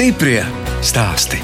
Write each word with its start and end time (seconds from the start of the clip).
Stiprie 0.00 0.40
stāsti. 0.80 1.36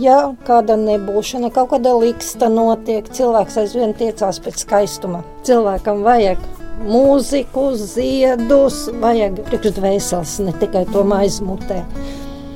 Ja 0.00 0.30
kāda 0.46 0.78
nebūšana, 0.80 1.50
kaut 1.52 1.68
kāda 1.74 1.92
liksta 2.00 2.48
notiek, 2.48 3.10
cilvēks 3.12 3.58
aizvien 3.60 3.92
tiecās 3.92 4.38
pēc 4.40 4.64
skaistuma. 4.64 5.20
Cilvēkam 5.44 6.00
vajag 6.00 6.40
mūziku, 6.88 7.66
ziedus, 7.76 8.86
vajag 9.04 9.42
priekšdvēseles, 9.50 10.38
ne 10.48 10.56
tikai 10.64 10.86
to 10.88 11.04
aizmutē. 11.20 11.82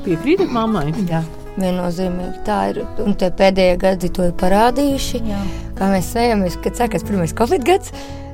Piekrītat 0.08 0.48
mammai? 0.48 0.94
Jā. 1.12 1.20
Viennozīmīgi 1.60 2.40
tā 2.48 2.60
ir. 2.72 2.86
Un 3.04 3.20
te 3.20 3.28
pēdējie 3.28 3.76
gadi 3.84 4.16
to 4.16 4.30
ir 4.30 4.38
parādījuši. 4.40 5.26
Jā. 5.28 5.44
Kā 5.76 5.92
mēs 5.92 6.14
sēžamies, 6.16 6.56
kad 6.64 6.80
sākās 6.80 7.04
pirmais 7.04 7.36
Covid 7.36 7.68
gads, 7.68 7.92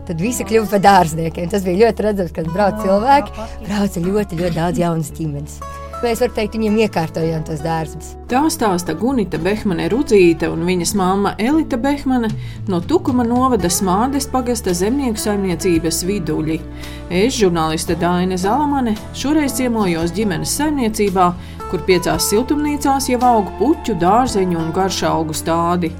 tad 0.08 0.22
visi 0.22 0.46
kļuva 0.46 0.70
par 0.74 0.82
dārzniekiem. 0.86 1.50
Tas 1.52 1.66
bija 1.66 1.86
ļoti 1.86 2.06
redzams, 2.08 2.34
kad 2.34 2.50
brauc 2.54 2.82
cilvēki. 2.82 3.46
Brauca 3.68 4.04
ļoti, 4.08 4.42
ļoti 4.42 4.58
daudz 4.58 4.82
jaunas 4.82 5.14
ģimenes. 5.18 5.60
Mēs 6.02 6.18
varam 6.18 6.34
teikt, 6.34 6.56
viņiem 6.58 6.80
iekārtojām 6.82 7.44
tos 7.46 7.60
dārzus. 7.62 8.08
Tā 8.26 8.40
stāsta 8.50 8.96
Gunita 8.98 9.38
Behmane 9.38 9.84
Rudzīte 9.92 10.48
un 10.50 10.64
viņas 10.66 10.96
mamma 10.98 11.36
Elita 11.38 11.78
Behmane 11.78 12.26
no 12.66 12.80
Tukuma 12.82 13.22
novada 13.22 13.70
Smārdes 13.70 14.26
pagasta 14.32 14.74
zemnieku 14.74 15.22
saimniecības 15.22 16.02
viduļi. 16.08 16.58
Es, 17.06 17.36
žurnāliste 17.38 17.94
Daina 18.00 18.34
Zalamane, 18.34 18.96
šoreiz 19.14 19.54
ciemojos 19.60 20.10
ģimenes 20.16 20.56
saimniecībā, 20.58 21.28
kur 21.70 21.86
piecās 21.86 22.26
siltumnīcās 22.32 23.06
jau 23.12 23.22
aug 23.28 23.54
puķu, 23.60 23.94
dārzeņu 24.02 24.58
un 24.58 24.74
garšaugu 24.74 25.38
stādi. 25.38 25.92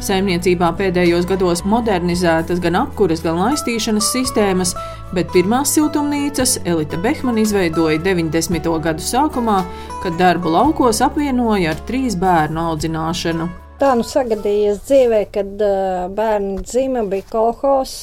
Saimniecībā 0.00 0.70
pēdējos 0.78 1.26
gados 1.28 1.60
modernizētas 1.68 2.64
gan 2.64 2.78
apkuras, 2.80 3.20
gan 3.20 3.36
laistīšanas 3.42 4.08
sistēmas, 4.14 4.72
bet 5.14 5.32
pirmās 5.34 5.72
siltumnīcas 5.74 6.58
Elita 6.68 6.98
Behmana 7.00 7.42
izveidoja 7.42 7.98
90. 8.04 8.70
gadu 8.84 9.04
sākumā, 9.04 9.60
kad 10.04 10.18
darbu 10.20 10.52
laukos 10.54 11.02
apvienoja 11.04 11.74
ar 11.74 11.82
trīs 11.88 12.16
bērnu 12.20 12.70
audzināšanu. 12.72 13.48
Tā 13.80 13.94
nu 13.96 14.04
sagadījies 14.04 14.82
dzīvē, 14.84 15.20
kad 15.32 15.62
bērni 16.16 16.60
dzima, 16.60 17.06
bija 17.08 17.24
kolhos, 17.32 17.94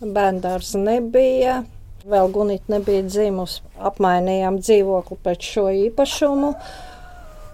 bērndārs 0.00 0.72
nebija, 0.80 1.60
vēl 2.08 2.30
gunīt 2.32 2.70
nebija 2.72 3.04
dzimusi. 3.04 3.62
Apmainījām 3.90 4.60
dzīvokli 4.62 5.18
pēc 5.24 5.50
šo 5.52 5.66
īpašumu. 5.86 6.54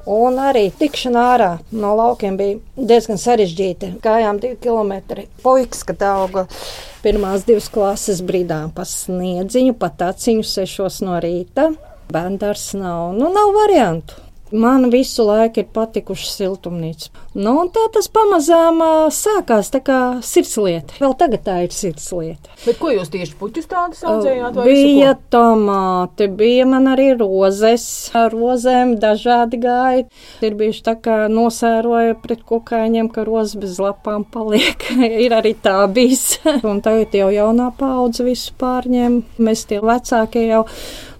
Un 0.03 0.39
arī 0.43 0.65
tikšana 0.75 1.21
ārā 1.35 1.51
no 1.71 1.93
laukiem 1.95 2.35
bija 2.39 2.87
diezgan 2.91 3.21
sarežģīta. 3.23 3.93
Gājām 4.03 4.41
divi 4.43 4.57
kilometri. 4.65 5.29
Puikas, 5.45 5.85
kad 5.87 6.03
auga 6.03 6.49
pirmās 7.05 7.47
divas 7.47 7.69
klases 7.71 8.23
brīdām 8.27 8.73
pa 8.75 8.83
sniedziņu, 8.89 9.77
pa 9.79 9.93
taciņu 10.03 10.43
sešos 10.43 11.01
no 11.07 11.21
rīta. 11.23 11.71
Bērndārs 12.13 12.73
nav, 12.75 13.15
nu 13.15 13.31
nav 13.31 13.55
variantu. 13.55 14.19
Man 14.53 14.91
visu 14.93 15.25
laiku 15.25 15.63
ir 15.63 15.69
patikuši 15.73 16.27
siltumnīca. 16.29 17.09
Nu, 17.41 17.55
tā 17.73 17.87
tas 17.95 18.09
pamazām 18.13 18.83
uh, 18.85 19.07
sākās 19.13 19.71
tā 19.73 19.81
kā 19.85 19.99
sirdslieta. 20.27 20.99
Vēl 21.01 21.15
tagad 21.17 21.45
tā 21.47 21.55
ir 21.65 21.73
sirdslieta. 21.73 22.53
Bet 22.67 22.77
ko 22.81 22.91
jūs 22.93 23.09
tieši 23.13 23.37
puķus 23.41 23.71
tādus 23.71 24.03
audzējāt? 24.05 24.59
Bija 24.67 25.15
tomāti, 25.33 26.29
bija 26.29 26.67
man 26.69 26.91
arī 26.93 27.13
rozes. 27.17 27.87
Ar 28.19 28.35
rozēm 28.35 28.99
dažādi 29.01 29.63
gāja. 29.63 30.05
Ir 30.45 30.59
bijuši 30.61 30.85
tā 30.91 30.97
kā 31.01 31.19
nosēroja 31.33 32.19
pret 32.21 32.45
kukaiņiem, 32.49 33.09
ka 33.15 33.25
rozes 33.29 33.57
bez 33.63 33.81
lapām 33.81 34.29
paliek. 34.29 34.89
ir 35.25 35.33
arī 35.39 35.57
tā 35.57 35.79
bijis. 35.89 36.43
Un 36.69 36.85
tagad 36.85 37.17
jau 37.17 37.33
jaunā 37.33 37.73
paudze 37.79 38.29
visu 38.29 38.53
pārņem. 38.61 39.23
Mēs 39.41 39.65
tie 39.71 39.81
vecākie 39.81 40.47
jau 40.51 40.67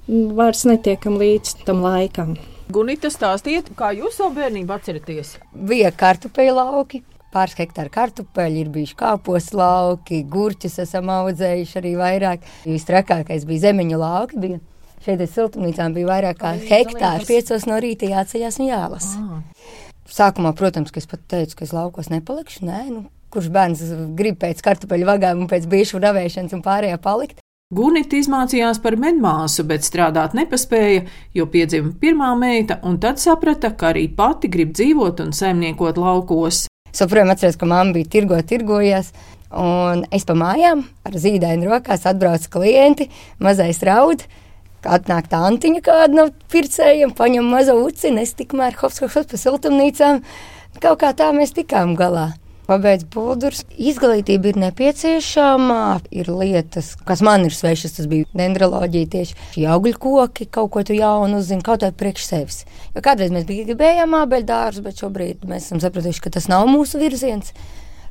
vairs 0.09 0.67
netiekam 0.69 1.17
līdz 1.23 1.63
tam 1.65 1.85
laikam. 1.87 2.37
Gunita, 2.71 3.11
stāstiet, 3.11 3.73
kā 3.79 3.91
jūs 3.97 4.21
savu 4.21 4.37
bērnību 4.37 4.75
atceraties? 4.75 5.35
Bija 5.53 5.91
kartupeļu 5.91 6.55
lauki. 6.57 7.03
Pāris 7.33 7.57
hektāru 7.57 7.89
kartupeļu, 7.93 8.61
ir 8.61 8.71
bijuši 8.73 8.97
kāpos 9.01 9.49
lauki, 9.57 10.21
gurķus 10.29 10.77
esam 10.85 11.09
audzējuši 11.15 11.79
arī 11.81 11.95
vairāk. 11.97 12.45
Visstrakākais 12.69 13.47
bija 13.49 13.71
zemeņu 13.71 14.01
lauki. 14.03 14.41
Bija. 14.43 14.61
Šeit 15.03 15.19
ir 15.25 15.31
siltumnīcām 15.33 15.97
bija 15.97 16.11
vairāk 16.13 16.39
kā 16.39 16.53
hektārs. 16.61 17.27
Piecos 17.27 17.65
no 17.67 17.81
rīta 17.83 18.07
jāceļās 18.13 18.61
un 18.61 18.69
jālasa. 18.69 19.23
Ah. 19.23 19.65
Sākumā, 20.13 20.53
protams, 20.55 20.93
es 20.95 21.09
pat 21.09 21.25
teicu, 21.33 21.57
ka 21.59 21.67
es 21.67 21.73
laukos 21.75 22.13
nepalikšu. 22.13 22.67
Nē, 22.69 22.83
nu, 22.93 23.07
kurš 23.33 23.49
bērns 23.55 23.83
grib 24.19 24.39
pēc 24.43 24.61
kartupeļu 24.63 25.09
vagām 25.09 25.43
un 25.43 25.51
pēc 25.51 25.67
biešu 25.73 26.03
ravēšanas 26.05 26.55
un 26.55 26.63
pārējā 26.63 27.01
palikt? 27.03 27.41
Gunita 27.73 28.19
izmācījās 28.21 28.83
par 28.85 28.99
medmāsu, 29.01 29.65
bet 29.65 29.87
strādāt 29.87 30.35
nepaspēja, 30.37 31.07
jo 31.33 31.47
piedzima 31.49 31.95
pirmā 32.03 32.35
meita, 32.37 32.77
un 32.85 32.99
tad 33.01 33.17
saprata, 33.23 33.71
ka 33.73 33.95
arī 33.95 34.11
pati 34.13 34.51
grib 34.53 34.75
dzīvot 34.77 35.23
un 35.25 35.33
saimniekot 35.33 35.97
laukos. 35.97 36.67
Es 36.93 37.01
joprojām 37.01 37.33
atceros, 37.33 37.57
ka 37.57 37.69
mamma 37.71 37.97
bija 37.97 38.11
tirgo, 38.13 38.37
tirgojās, 38.45 39.09
un 39.57 40.05
es 40.13 40.29
pa 40.29 40.37
mājām 40.37 40.85
ar 41.09 41.17
zīdaini 41.25 41.71
rokās 41.71 42.05
atbraucu 42.13 42.53
klienti, 42.59 43.09
mazais 43.41 43.81
raud. 43.89 44.27
Atnāk 44.85 45.33
tā 45.33 45.41
antiņa 45.49 45.81
kāda 45.89 46.19
no 46.19 46.29
pircējiem, 46.53 47.17
paņem 47.17 47.49
mazo 47.55 47.79
uci, 47.87 48.13
es 48.21 48.37
tikmēr 48.37 48.77
hops, 48.83 49.01
hops, 49.01 49.17
hops 49.17 49.33
pa 49.33 49.43
siltumnīcām. 49.47 50.21
Kaut 50.83 51.01
kā 51.01 51.17
tā 51.17 51.33
mēs 51.33 51.57
tikām 51.57 51.97
galā 51.97 52.35
pabeidz 52.69 53.07
buldurs. 53.13 53.63
Izglītība 53.79 54.53
ir 54.53 54.59
nepieciešama, 54.63 55.79
ir 56.15 56.31
lietas, 56.33 56.93
kas 57.07 57.23
man 57.25 57.47
ir 57.49 57.57
svešas, 57.57 57.97
tas 57.99 58.09
bija 58.11 58.29
dendroloģija 58.39 59.11
tieši 59.15 59.39
šī 59.57 59.67
augļu 59.75 59.99
koki, 60.03 60.49
kaut 60.53 60.73
ko 60.75 60.85
tu 60.87 60.97
jaunu 60.97 61.41
uzzini, 61.43 61.65
kaut 61.67 61.85
vai 61.87 61.93
priekš 62.05 62.29
sevis. 62.29 62.63
Jo 62.97 63.05
kādreiz 63.05 63.35
mēs 63.35 63.49
gribējām 63.49 64.17
ābeļu 64.23 64.49
dārzu, 64.49 64.85
bet 64.87 65.01
šobrīd 65.03 65.47
mēs 65.49 65.69
esam 65.69 65.83
sapratuši, 65.83 66.25
ka 66.25 66.35
tas 66.39 66.49
nav 66.53 66.69
mūsu 66.71 67.03
virziens, 67.03 67.55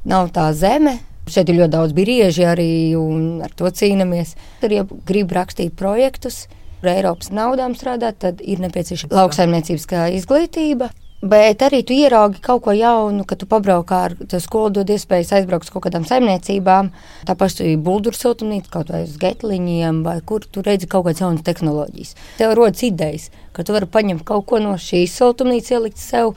nav 0.08 0.34
tā 0.36 0.50
zeme. 0.58 1.00
Šeit 1.32 1.52
ir 1.52 1.60
ļoti 1.60 1.76
daudz 1.76 1.94
brīži 1.96 2.48
arī, 2.50 2.72
un 2.98 3.44
ar 3.46 3.52
to 3.56 3.70
cīnāmies. 3.70 4.34
Tur, 4.60 4.74
ja 4.74 4.88
grib 5.08 5.32
rakstīt 5.38 5.78
projektus, 5.78 6.48
ar 6.82 6.96
Eiropas 6.96 7.30
naudām 7.32 7.78
strādāt, 7.78 8.18
tad 8.26 8.42
ir 8.42 8.60
nepieciešama 8.64 9.14
lauksaimniecības 9.22 9.88
izglītība. 10.18 10.90
Bet 11.22 11.62
arī 11.62 11.84
tu 11.86 11.94
ieraugi 11.94 12.40
kaut 12.42 12.64
ko 12.66 12.74
jaunu, 12.74 13.22
kad 13.30 13.38
tu 13.38 13.46
pabraukā 13.46 13.98
ar 14.08 14.16
skolu, 14.42 14.72
dod 14.80 14.90
iespējas 14.90 15.36
aizbraukt 15.38 15.68
uz 15.68 15.74
kaut 15.74 15.84
kādām 15.86 16.08
saimniecībām. 16.10 16.90
Tāpat 17.30 17.62
arī 17.62 17.76
buļbuļs 17.78 18.24
siltumnīca, 18.24 18.72
kaut 18.74 18.90
vai 18.90 19.04
uz 19.06 19.20
getliņiem, 19.22 20.00
vai 20.08 20.18
kur 20.26 20.42
tu 20.42 20.66
redzi 20.66 20.90
kaut 20.90 21.06
kādas 21.06 21.22
jaunas 21.22 21.46
tehnoloģijas. 21.46 22.16
Tev 22.42 22.56
rodas 22.58 22.82
idejas, 22.90 23.30
ka 23.54 23.62
tu 23.62 23.78
vari 23.78 23.86
paņemt 23.94 24.26
kaut 24.26 24.50
ko 24.50 24.64
no 24.66 24.74
šīs 24.82 25.14
siltumnīcas, 25.22 25.76
ielikt 25.78 26.02
sev, 26.02 26.34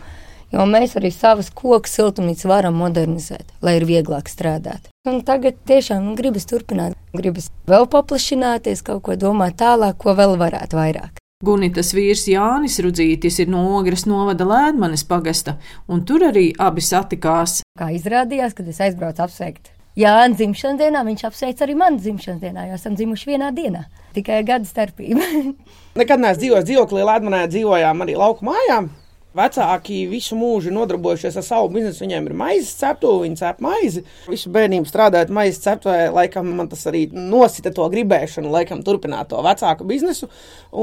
jo 0.53 0.69
mēs 0.69 1.01
arī 1.01 1.15
savas 1.17 1.49
koku 1.49 1.89
siltumnīcas 1.89 2.45
varam 2.53 2.77
modernizēt, 2.85 3.57
lai 3.65 3.79
ir 3.81 3.89
vieglāk 3.89 4.29
strādāt. 4.29 4.93
Un 5.09 5.25
tagad 5.25 5.65
tiešām 5.65 6.13
gribas 6.21 6.45
turpināt, 6.53 6.93
gribas 7.17 7.49
vēl 7.65 7.89
paplašināties, 7.89 8.85
kaut 8.85 9.07
ko 9.09 9.17
domāt 9.17 9.57
tālāk, 9.65 9.97
ko 9.97 10.13
vēl 10.13 10.37
varētu 10.45 10.77
vairāk. 10.77 11.24
Gunitas 11.43 11.91
vīrs 11.97 12.29
Jānis 12.31 12.77
Rudzītis 12.85 13.41
ir 13.43 13.49
no 13.51 13.65
Ogres 13.75 14.05
novada 14.07 14.47
Lēdmanes 14.47 15.03
pagasta, 15.09 15.57
un 15.91 16.05
tur 16.07 16.23
arī 16.29 16.53
abi 16.63 16.85
satikās. 16.85 17.63
Kā 17.79 17.91
izrādījās, 17.91 18.55
kad 18.55 18.69
es 18.71 18.79
aizbraucu 18.85 19.25
apsveikt 19.25 19.73
Jānis 19.99 20.39
dzimšanas 20.39 20.79
dienā, 20.79 21.03
viņš 21.07 21.25
apsveic 21.27 21.61
arī 21.67 21.75
mani 21.79 21.99
dzimšanas 21.99 22.41
dienā, 22.43 22.69
jo 22.69 22.79
esam 22.79 22.95
dzimuši 22.95 23.33
vienā 23.33 23.51
dienā. 23.55 23.85
Tikai 24.15 24.45
gada 24.47 24.67
starpība. 24.67 25.27
Nekad 26.01 26.23
neesmu 26.23 26.45
dzīvojis 26.45 26.69
dzīvoklī, 26.71 27.03
Latvijā 27.11 27.51
dzīvojām 27.51 28.07
arī 28.07 28.17
lauku 28.19 28.47
mājām. 28.47 28.93
Vecāki 29.35 30.05
visu 30.07 30.37
mūžu 30.39 30.71
nodarbojušies 30.75 31.39
ar 31.41 31.47
savu 31.47 31.71
biznesu. 31.75 32.05
Viņiem 32.05 32.29
ir 32.31 32.37
maizes 32.39 32.75
ceptuve, 32.79 33.25
viņi 33.25 33.41
cep 33.41 33.63
maizi. 33.65 34.05
Visu 34.31 34.53
bērnību 34.55 34.87
strādājot 34.87 35.33
maizes 35.35 35.63
ceptuvē, 35.65 36.05
laikam 36.15 36.53
man 36.55 36.71
tas 36.71 36.85
arī 36.91 37.09
nosita 37.11 37.73
to 37.75 37.89
gribēšanu, 37.91 38.53
laikam 38.55 38.85
turpināt 38.87 39.33
to 39.33 39.41
vecāku 39.43 39.87
biznesu. 39.89 40.31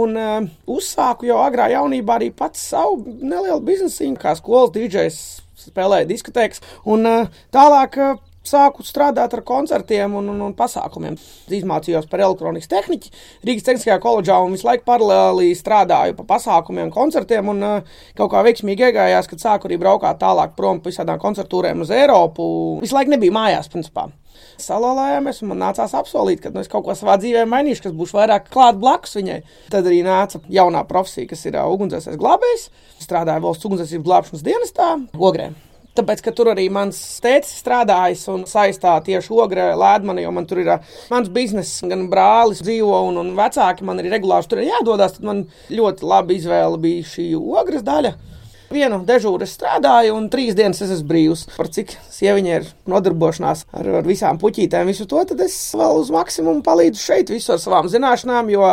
Un 0.01 0.19
uh, 0.19 0.49
uzsāku 0.67 1.29
jau 1.29 1.39
agrā 1.45 1.69
jaunībā 1.71 2.19
arī 2.19 2.31
pats 2.35 2.65
savu 2.73 2.99
nelielu 3.21 3.61
biznesu, 3.63 4.11
kā 4.19 4.35
skolas 4.35 4.75
dīdžers 4.75 5.21
spēlēja 5.69 6.09
diskotēkas. 6.11 6.65
Un 6.91 7.07
uh, 7.07 7.39
tālāk. 7.55 8.01
Uh, 8.01 8.27
sāku 8.47 8.83
strādāt 8.85 9.33
ar 9.35 9.43
koncertiem 9.45 10.15
un, 10.17 10.29
un, 10.33 10.39
un 10.47 10.53
pasākumiem. 10.57 11.17
Izmācījos 11.51 12.07
par 12.09 12.23
elektronikas 12.25 12.69
tehniku 12.71 13.11
Rīgas 13.45 13.67
Tehniskajā 13.67 13.97
koledžā 14.01 14.39
un 14.41 14.55
visu 14.55 14.67
laiku 14.67 14.85
paralēli 14.87 15.51
strādāju 15.57 16.17
pa 16.19 16.27
pasākumiem, 16.35 16.91
koncertiem. 16.93 17.51
Un 17.53 17.65
uh, 17.65 17.99
kaut 18.17 18.33
kā 18.33 18.41
veiksmīgi 18.47 18.89
iegājās, 18.89 19.29
kad 19.29 19.43
sāku 19.43 19.69
arī 19.69 19.77
braukāt 19.81 20.21
tālāk 20.21 20.57
prom 20.57 20.81
pa 20.81 20.91
visādām 20.91 21.21
koncertūrēm 21.21 21.85
uz 21.85 21.93
Eiropu. 21.93 22.43
Visu 22.81 22.97
laiku 22.97 23.13
nebija 23.13 23.37
mājās, 23.37 23.69
principā. 23.71 24.09
Salolājāmies, 24.61 25.41
un 25.43 25.51
man 25.51 25.61
nācās 25.61 25.93
apsolīt, 25.97 26.41
ka 26.41 26.51
nu, 26.53 26.61
es 26.61 26.69
kaut 26.71 26.85
ko 26.85 26.95
savā 26.97 27.17
dzīvē 27.21 27.43
mainīšu, 27.49 27.85
kas 27.87 27.97
būs 27.97 28.13
vairāk 28.17 28.49
klāt 28.53 28.77
blakus 28.81 29.17
viņai. 29.17 29.41
Tad 29.73 29.89
arī 29.89 30.01
nāca 30.05 30.41
jaunā 30.49 30.85
profesija, 30.89 31.29
kas 31.33 31.45
ir 31.49 31.57
uh, 31.57 31.67
ugunsdzēsēs 31.73 32.21
glābējs. 32.21 32.69
Strādāju 33.01 33.45
valsts 33.47 33.69
ugunsdzēsības 33.69 34.07
glābšanas 34.07 34.47
dienestā, 34.47 34.95
Ogrē 35.17 35.51
Tāpēc, 35.91 36.21
ka 36.23 36.31
tur 36.31 36.47
arī 36.53 36.69
mans 36.71 36.97
tēvs 37.19 37.49
strādājis 37.59 38.23
un 38.31 38.45
saistā 38.47 38.93
tieši 39.03 39.33
ogre 39.35 39.65
lēdmani, 39.75 40.23
jo 40.23 40.31
man 40.31 40.45
tur 40.47 40.61
ir 40.61 40.69
mans 41.11 41.27
bizness, 41.35 41.81
gan 41.83 42.05
brālis 42.11 42.61
dzīvo 42.63 43.01
un, 43.09 43.19
un 43.19 43.33
vecāki 43.35 43.83
man 43.87 43.99
arī 43.99 44.13
regulāri 44.13 44.47
tur 44.47 44.61
ir 44.61 44.69
jādodas. 44.69 45.17
Tad 45.17 45.27
man 45.27 45.41
ļoti 45.67 46.07
labi 46.07 46.37
izvēle 46.39 46.79
bija 46.79 47.09
šī 47.11 47.27
ogres 47.35 47.83
daļa. 47.83 48.13
Vienu 48.71 49.01
dežūru 49.03 49.43
es 49.43 49.57
strādāju, 49.57 50.15
un 50.15 50.29
trīs 50.31 50.55
dienas 50.55 50.79
es 50.79 50.93
esmu 50.95 51.09
brīvs. 51.09 51.43
Par 51.57 51.67
cik 51.75 51.91
sieviņai 52.07 52.53
ir 52.55 52.71
nodarbošanās 52.87 53.65
ar, 53.75 53.89
ar 53.99 54.07
visām 54.07 54.39
puķītēm, 54.39 54.87
visu 54.87 55.09
to, 55.11 55.19
tad 55.27 55.43
es 55.43 55.57
vēl 55.75 55.99
uz 55.99 56.11
maksimumu 56.15 56.63
palīdzu 56.63 57.03
šeit, 57.03 57.35
visu 57.35 57.51
ar 57.51 57.59
savām 57.59 57.91
zināšanām, 57.91 58.53
jo 58.55 58.69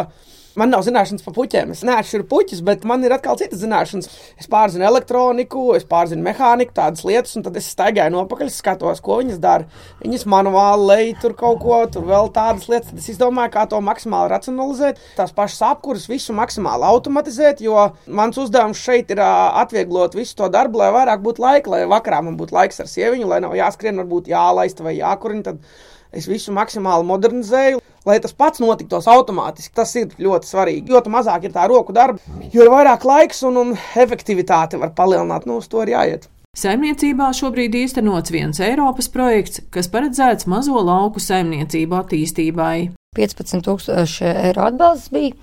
Man 0.58 0.72
nav 0.74 0.82
zināšanas 0.82 1.22
par 1.22 1.34
puķiem. 1.36 1.70
Es 1.70 1.84
neatšķiru 1.86 2.24
puķus, 2.30 2.62
bet 2.66 2.82
man 2.88 3.04
ir 3.06 3.12
atkal 3.14 3.36
citas 3.38 3.60
zināšanas. 3.62 4.08
Es 4.40 4.48
pārzinu 4.50 4.86
elektroniku, 4.88 5.68
es 5.78 5.84
pārzinu 5.86 6.24
mehāniku, 6.24 6.74
tādas 6.74 7.04
lietas, 7.06 7.36
un 7.38 7.44
tad 7.46 7.58
es 7.60 7.68
staigāju 7.70 8.14
nopakaļ, 8.16 8.50
skatos, 8.50 9.02
ko 9.04 9.20
viņas 9.20 9.38
dara. 9.42 9.68
Viņas 10.02 10.26
manuāli 10.30 10.88
lej 10.90 11.12
tur 11.22 11.36
kaut 11.38 11.60
ko, 11.62 11.78
tur 11.94 12.08
vēl 12.08 12.32
tādas 12.34 12.66
lietas. 12.70 12.90
Tad 12.90 13.02
es 13.02 13.10
izdomāju, 13.14 13.52
kā 13.54 13.66
to 13.70 13.78
maksimāli 13.86 14.32
racionalizēt, 14.34 14.98
tās 15.18 15.34
pašas 15.36 15.62
apkurses, 15.68 16.08
visu 16.10 16.34
maksimāli 16.36 16.88
automatizēt, 16.88 17.62
jo 17.62 17.90
mans 18.06 18.40
uzdevums 18.42 18.82
šeit 18.82 19.12
ir 19.14 19.22
atvieglot 19.22 20.16
visu 20.18 20.34
to 20.40 20.48
darbu, 20.52 20.82
lai 20.82 20.90
vairāk 20.96 21.22
būtu 21.22 21.44
laika, 21.44 21.76
lai 21.76 21.84
vakarā 21.90 22.24
man 22.26 22.40
būtu 22.40 22.56
laiks 22.56 22.82
ar 22.82 22.90
sieviņu, 22.90 23.30
lai 23.30 23.42
nav 23.46 23.54
jāskrien, 23.58 24.02
varbūt 24.02 24.32
jālaista 24.32 24.86
vai 24.86 24.98
jākurina. 24.98 25.52
Tad 25.52 26.18
es 26.18 26.26
visu 26.26 26.54
maksimāli 26.56 27.06
modernizēju 27.06 27.84
lai 28.08 28.18
tas 28.24 28.34
pats 28.34 28.62
notiktos 28.64 29.08
automātiski. 29.10 29.74
Tas 29.76 29.94
ir 30.00 30.14
ļoti 30.16 30.48
svarīgi. 30.48 30.90
Jo 30.92 31.02
mazāk 31.12 31.48
ir 31.48 31.54
tā 31.54 31.68
roku 31.70 31.94
darba, 31.96 32.20
jo 32.52 32.64
ir 32.64 32.72
vairāk 32.72 33.04
laiks 33.08 33.44
un, 33.48 33.60
un 33.60 33.76
efektivitāte 33.76 34.80
var 34.80 34.94
palielināt. 34.96 35.46
Nu, 35.48 35.60
uz 35.62 35.68
to 35.70 35.84
ir 35.84 35.94
jāiet. 35.94 36.28
Saimniecībā 36.58 37.28
šobrīd 37.36 37.76
īstenots 37.78 38.32
viens 38.34 38.58
Eiropas 38.64 39.06
projekts, 39.14 39.60
kas 39.70 39.90
paredzēts 39.92 40.48
mazo 40.50 40.80
lauku 40.82 41.22
saimniecību 41.22 42.00
attīstībai. 42.00 42.88
15,000 43.14 44.32
eiro 44.48 44.64
atbalsts 44.66 45.12
bija. 45.14 45.36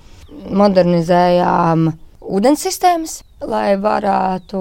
Modernizējām 0.59 1.87
ūdens 2.35 2.65
sistēmas, 2.65 3.19
lai 3.45 3.77
varētu 3.79 4.59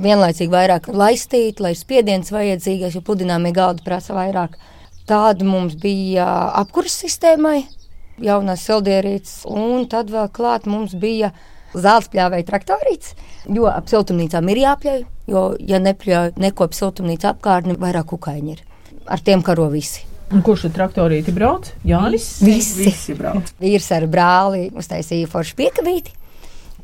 vienlaicīgi 0.00 0.52
vairāk 0.52 0.90
laistīt, 0.92 1.60
lai 1.64 1.72
spiediens 1.78 2.30
vajadzīgais, 2.32 2.94
jo 2.94 3.02
pludināmie 3.04 3.52
galdi 3.56 3.84
prasa 3.86 4.14
vairāk. 4.16 4.56
Tāda 5.10 5.46
mums 5.46 5.74
bija 5.80 6.26
apkurss 6.60 7.00
sistēmai, 7.02 7.64
jaunās 8.22 8.62
sildierītes, 8.68 9.40
un 9.50 9.88
tad 9.90 10.12
vēl 10.12 10.28
klāt 10.30 10.68
mums 10.70 10.94
bija 10.94 11.32
zelta 11.74 12.12
pļāvēja 12.12 12.46
traktorīts, 12.46 13.16
jo 13.50 13.66
ap 13.70 13.90
siltumnīcām 13.90 14.50
ir 14.52 14.62
jāpļauj, 14.64 15.02
jo, 15.30 15.42
ja 15.66 15.82
nepļauj 15.82 16.36
neko 16.38 16.68
ap 16.68 16.78
siltumnīcu 16.78 17.30
apkārtni, 17.32 17.78
vairāk 17.80 18.10
kukaiņi 18.12 18.54
ir. 18.54 18.62
Ar 19.10 19.22
tiem 19.26 19.42
karo 19.42 19.66
visi. 19.72 20.06
Un 20.30 20.44
kurš 20.46 20.68
tur 20.68 20.74
traktorīti 20.76 21.32
brauc? 21.34 21.72
Jānis? 21.86 22.36
Visi. 22.44 22.84
Visi 22.84 23.14
brauc. 23.18 23.50
Vīrs 23.58 23.88
ar 23.96 24.06
brāli 24.10 24.68
uztaisīja 24.78 25.26
foršu 25.30 25.56
piekabīti, 25.58 26.14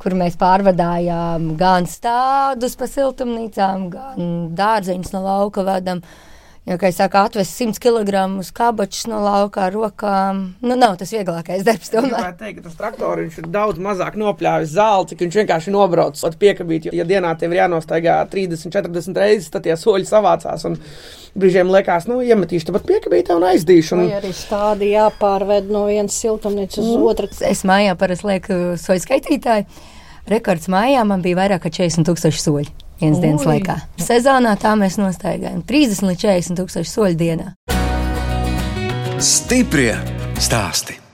kur 0.02 0.16
mēs 0.18 0.34
pārvadājām 0.40 1.52
gan 1.60 1.86
stādus 1.86 2.74
pa 2.78 2.88
siltumnīcām, 2.90 3.86
gan 3.92 4.32
dārzeņus 4.58 5.14
no 5.14 5.22
lauka 5.28 5.62
vedam. 5.66 6.02
Jo, 6.66 6.74
kā 6.82 6.88
jau 6.90 6.96
saka, 6.96 7.20
atvest 7.28 7.60
100 7.60 7.78
kg 7.78 8.24
kabačus 8.50 9.04
no 9.06 9.20
lauka 9.22 9.68
ar 9.68 9.74
rokām, 9.76 10.40
nu, 10.66 10.74
nav 10.74 10.96
tas 10.98 11.12
vieglākais 11.14 11.62
darbs. 11.62 11.92
Tomēr. 11.92 12.16
Es 12.32 12.38
teikt, 12.40 12.56
ka 12.58 12.64
tas 12.64 12.78
traktoris 12.80 13.36
ir 13.38 13.46
daudz 13.54 13.78
mazāk 13.78 14.16
nopļāvis 14.18 14.72
zāli, 14.72 15.06
cik 15.12 15.20
viņš 15.22 15.36
vienkārši 15.40 15.74
nobrauc 15.76 16.24
ar 16.26 16.34
piekabīti. 16.40 16.90
Ja 16.98 17.06
dienā 17.06 17.36
tev 17.38 17.54
ir 17.54 17.60
jānostaigā 17.60 18.16
30, 18.32 18.74
40 18.74 19.20
reizes, 19.22 19.46
tad 19.54 19.62
tie 19.62 19.76
soļi 19.78 20.08
savācās. 20.10 20.64
Un 20.66 20.74
brīžiem 21.38 21.70
liekas, 21.70 22.08
nu, 22.10 22.18
iemetīšu 22.26 22.74
pat 22.74 22.88
piekabītē 22.88 23.36
un 23.38 23.46
aizdīšu. 23.52 24.00
Un... 24.00 24.08
Vai 24.10 24.18
arī 24.18 24.32
stādi 24.34 24.88
jāpārved 24.90 25.70
no 25.70 25.84
vienas 25.86 26.18
siltumnīcas 26.18 26.82
uz 26.82 26.96
mm. 26.96 27.06
otru. 27.12 27.30
Es 27.46 27.62
mājā 27.68 27.94
parasti 28.00 28.26
lieku 28.32 28.58
soļu 28.82 29.04
skaitītāju. 29.06 29.70
Rekords 30.34 30.66
mājā 30.74 31.06
man 31.06 31.22
bija 31.22 31.38
vairāk 31.44 31.68
kā 31.68 31.72
40 31.78 32.10
tūkstoši 32.10 32.42
soļu 32.42 32.85
vienas 33.00 33.22
dienas 33.22 33.46
laikā. 33.48 33.78
Sezonā 34.02 34.56
tā 34.60 34.74
mēs 34.78 35.00
nostaigājam 35.00 35.64
30 35.66 36.10
līdz 36.10 36.26
40 36.26 36.60
tūkstoši 36.60 36.92
soļu 36.92 37.18
dienā. 37.22 37.50
Stiprie 39.22 39.94
stāsti! 40.36 41.06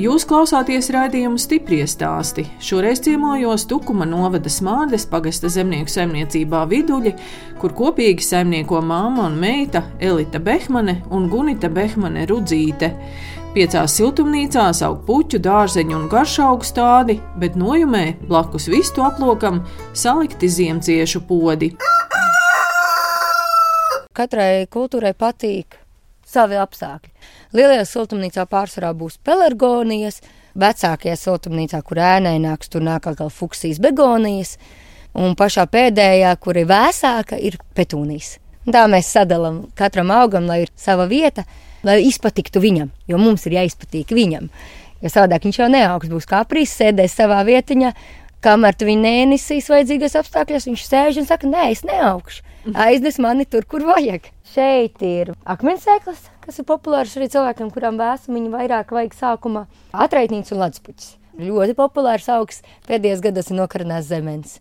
Jūs 0.00 0.22
klausāties 0.24 0.86
raidījumu 0.94 1.36
stipri 1.36 1.82
stāstī. 1.84 2.46
Šoreiz 2.64 3.02
ciemojos 3.04 3.66
Tukuma 3.68 4.06
novada 4.08 4.48
Smārdes 4.48 5.04
pagasta 5.10 5.50
zemnieku 5.52 5.92
saimniecībā 5.92 6.62
Viduļi, 6.70 7.12
kur 7.60 7.74
kopīgi 7.76 8.24
saimnieko 8.24 8.80
māma 8.80 9.26
un 9.28 9.36
meita 9.42 9.82
Elita 10.00 10.40
Behmane 10.40 11.02
un 11.12 11.28
Gunita 11.28 11.68
Behmane 11.68 12.24
Rudzīte. 12.30 12.88
Piecās 13.50 13.96
siltumnīcās 13.98 14.78
aug 14.86 15.00
puķu, 15.08 15.40
dārzeņu 15.42 15.96
un 15.96 16.02
garšaugu 16.06 16.62
stādi, 16.62 17.16
bet 17.42 17.56
nojumē 17.58 18.02
blakus 18.28 18.68
vistu 18.70 19.02
aplokam 19.02 19.56
salikti 19.90 20.46
ziemciešu 20.46 21.24
podi. 21.26 21.72
Katrai 24.14 24.68
kultūrai 24.70 25.10
patīk 25.18 25.80
savi 26.30 26.60
apstākļi. 26.62 27.10
Lielajā 27.58 27.88
siltumnīcā 27.90 28.44
pārsvarā 28.52 28.92
būs 28.94 29.16
pelargonijas, 29.26 30.20
vecākajā 30.54 31.16
siltumnīcā, 31.18 31.80
kur 31.82 31.98
ēnai 32.06 32.36
nāks, 32.44 32.70
tur 32.70 32.84
nāk 32.86 33.08
atkal 33.10 33.32
fuksijas 33.34 33.80
begonijas, 33.82 34.60
un 35.18 35.34
pašā 35.34 35.64
pēdējā, 35.74 36.36
kur 36.38 36.60
ir 36.62 36.70
vēsāka, 36.70 37.34
ir 37.34 37.58
petūnijas. 37.74 38.36
Tā 38.70 38.84
mēs 38.94 39.10
sadalām 39.10 39.64
katram 39.74 40.14
augam, 40.14 40.46
lai 40.46 40.60
ir 40.68 40.72
sava 40.78 41.08
vieta 41.10 41.48
lai 41.86 42.00
izpatiktu 42.06 42.62
viņam, 42.62 42.90
jo 43.10 43.20
mums 43.20 43.46
ir 43.48 43.58
jāizpatīk 43.60 44.14
viņam. 44.16 44.50
Jo 45.00 45.12
savādāk 45.12 45.46
viņš 45.46 45.60
jau 45.62 45.68
neaugs, 45.72 46.10
būs 46.12 46.28
kā 46.28 46.42
prīs, 46.48 46.74
sēdēs 46.76 47.16
savā 47.16 47.40
vietiņā, 47.48 47.94
kamēr 48.44 48.76
tu 48.76 48.88
viņu 48.88 49.04
nenesīs 49.04 49.70
vajadzīgos 49.72 50.18
apstākļos, 50.20 50.68
viņš 50.68 50.86
sēž 50.86 51.20
un 51.22 51.28
saka, 51.28 51.48
nē, 51.48 51.70
es 51.72 51.84
neaugšu. 51.88 52.44
Aiznes 52.76 53.16
mani 53.22 53.46
tur, 53.48 53.64
kur 53.64 53.86
vajag. 53.88 54.28
Šeit 54.52 55.00
ir 55.06 55.32
akmensēklis, 55.48 56.26
kas 56.44 56.60
ir 56.60 56.66
populārs 56.68 57.14
arī 57.16 57.30
cilvēkiem, 57.32 57.70
kurām 57.72 57.96
vēsumiņu 58.00 58.52
vairāk 58.52 58.92
vajag 58.92 59.16
sākumā. 59.16 59.64
Atraitnīts 59.96 60.52
un 60.52 60.60
leduspuķis. 60.64 61.14
Ļoti 61.40 61.76
populārs 61.78 62.26
augs 62.34 62.60
pēdējos 62.88 63.22
gados 63.24 63.48
ir 63.48 63.60
nokarinās 63.62 64.10
zemens. 64.10 64.58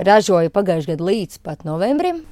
Ražoja 0.00 0.52
pagājušajā 0.54 0.94
gadā 0.94 1.08
līdz 1.10 1.42
pat 1.44 1.66
novembrim. 1.68 2.22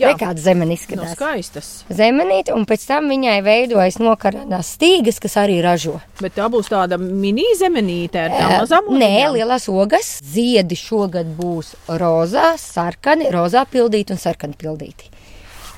Jā, 0.00 0.12
kāda 0.20 0.42
zemene 0.42 0.76
izskatās. 0.76 1.12
No 1.12 1.16
skaistas. 1.16 1.68
Zemenīte, 1.92 2.54
un 2.56 2.66
pēc 2.68 2.86
tam 2.88 3.08
viņai 3.12 3.36
veidojas 3.46 3.98
nokarānās 4.02 4.72
stīgas, 4.76 5.20
kas 5.22 5.36
arī 5.40 5.58
ražo. 5.64 5.96
Bet 6.20 6.36
tā 6.36 6.48
būs 6.52 6.70
tāda 6.72 6.98
mini 7.00 7.46
zemenīte 7.58 8.26
ar 8.26 8.34
tām 8.34 8.54
mazām 8.60 8.90
ogas. 8.90 9.00
Nē, 9.02 9.12
lielās 9.36 9.68
ogas. 9.72 10.10
Ziedi 10.24 10.78
šogad 10.78 11.30
būs 11.38 11.74
rozā, 12.02 12.52
sarkani, 12.60 13.30
rozā 13.34 13.66
pildīti 13.70 14.16
un 14.16 14.20
sarkani 14.22 14.58
pildīti. 14.58 15.12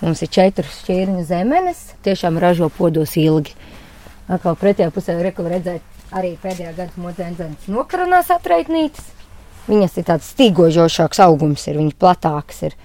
Mums 0.01 0.23
ir 0.23 0.31
četras 0.31 0.81
šķirņu 0.85 1.25
zemenes, 1.27 1.85
tiešām 2.07 2.39
ražo 2.39 2.71
podos 2.71 3.17
ilgi. 3.19 3.55
Atkal 4.31 4.59
pretējā 4.61 4.93
pusē 4.95 5.17
redzēt 5.19 5.83
arī 6.13 6.35
pēdējā 6.41 6.75
gada 6.77 7.03
modzēnas 7.03 7.69
nokarānās 7.69 8.31
atraitnītes. 8.33 9.15
Viņas 9.69 9.99
ir 10.01 10.07
tāds 10.09 10.29
stīgojošāks 10.33 11.21
augums, 11.21 11.67
ir 11.69 11.77
viņas 11.81 11.99
platāks. 12.01 12.63
Ir 12.69 12.77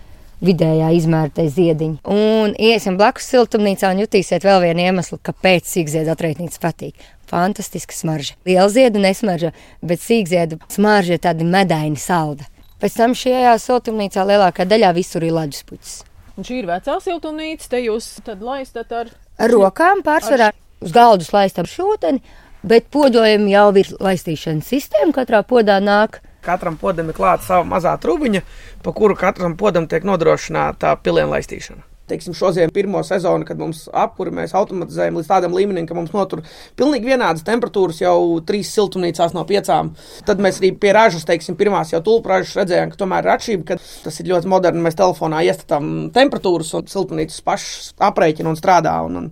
vidējā 0.44 0.92
izmērta 0.98 1.46
ziediņa. 1.50 2.02
Un 2.14 2.54
iesim 2.60 2.98
blakus 3.00 3.28
siltumnīcā 3.32 3.94
un 3.94 4.04
jutīsiet 4.04 4.46
vēl 4.46 4.62
vienu 4.68 4.88
iemeslu, 4.88 5.20
kāpēc 5.24 5.70
sīkziedu 5.70 6.14
atraitnīca 6.14 6.62
patīk. 6.64 7.12
Fantastiska 7.32 7.96
smarža. 7.96 8.36
Liela 8.46 8.68
ziedu 8.70 9.02
nesmarža, 9.02 9.54
bet 9.82 10.04
sīkziedu 10.04 10.60
smarža 10.72 11.18
ir 11.18 11.24
tāda 11.24 11.48
medaini 11.48 12.00
salda. 12.00 12.46
Pēc 12.84 12.98
tam 13.00 13.16
šajā 13.16 13.56
siltumnīcā 13.64 14.26
lielākā 14.28 14.68
daļā 14.68 14.92
visur 14.98 15.24
ir 15.24 15.38
ledus 15.38 15.64
puķis. 15.70 16.02
Un 16.36 16.46
šī 16.48 16.60
ir 16.64 16.68
vecā 16.68 16.98
siltumnīca, 17.00 17.70
te 17.72 17.80
jūs 17.86 18.10
tad 18.26 18.42
laistat 18.44 18.92
ar, 18.92 19.12
ar 19.38 19.54
rokām 19.54 20.02
pārsvarā. 20.06 20.52
Ar... 20.52 20.60
Uz 20.84 20.92
galdus 20.92 21.30
laistam 21.32 21.64
šūteni, 21.70 22.20
bet 22.68 22.90
podojam 22.92 23.46
jau 23.48 23.70
ir 23.80 23.92
laistīšanas 24.04 24.68
sistēma, 24.68 25.14
katrā 25.16 25.40
podā 25.48 25.78
nāk 25.80 26.20
Katram 26.44 26.78
podam 26.78 27.10
ir 27.10 27.18
klāta 27.18 27.48
sava 27.48 27.64
mazā 27.68 27.96
trubiņa, 28.04 28.44
pa 28.84 28.94
kuru 28.96 29.16
katram 29.20 29.58
podam 29.60 29.88
tiek 29.88 30.06
nodrošināta 30.08 30.98
pilienu 31.04 31.32
laistīšana. 31.38 31.93
Teiksim, 32.10 32.36
šodien 32.36 32.72
pirmo 32.74 33.00
sezonu, 33.06 33.46
kad 33.48 33.60
mums 33.60 33.86
apkuri 33.96 34.34
mēs 34.36 34.54
automatizējam 34.58 35.20
līdz 35.20 35.30
tādam 35.30 35.56
līmenim, 35.56 35.88
ka 35.88 35.96
mums 35.98 36.12
notur 36.16 36.42
pilnīgi 36.80 37.14
vienādas 37.14 37.46
temperatūras 37.48 38.02
jau 38.04 38.18
trīs 38.48 38.72
siltumnīcās 38.76 39.36
no 39.36 39.46
piecām. 39.48 39.94
Tad 40.28 40.42
mēs 40.44 40.60
arī 40.60 40.74
pie 40.80 40.92
ražas, 40.96 41.24
teiksim, 41.28 41.58
pirmās 41.60 41.94
jau 41.94 42.02
tulpražas 42.04 42.56
redzējām, 42.60 42.92
ka 42.92 43.00
tomēr 43.00 43.28
ir 43.28 43.34
atšķirība, 43.36 43.68
ka 43.70 43.78
tas 44.06 44.20
ir 44.20 44.32
ļoti 44.32 44.52
moderni. 44.52 44.84
Mēs 44.84 45.00
telefonā 45.00 45.44
iestatām 45.48 45.92
temperatūras 46.16 46.74
un 46.80 46.90
siltumnīcas 46.92 47.44
pašas 47.46 47.94
aprēķina 48.12 48.52
un 48.52 48.60
strādā. 48.60 48.98
Un, 49.08 49.22
un 49.22 49.30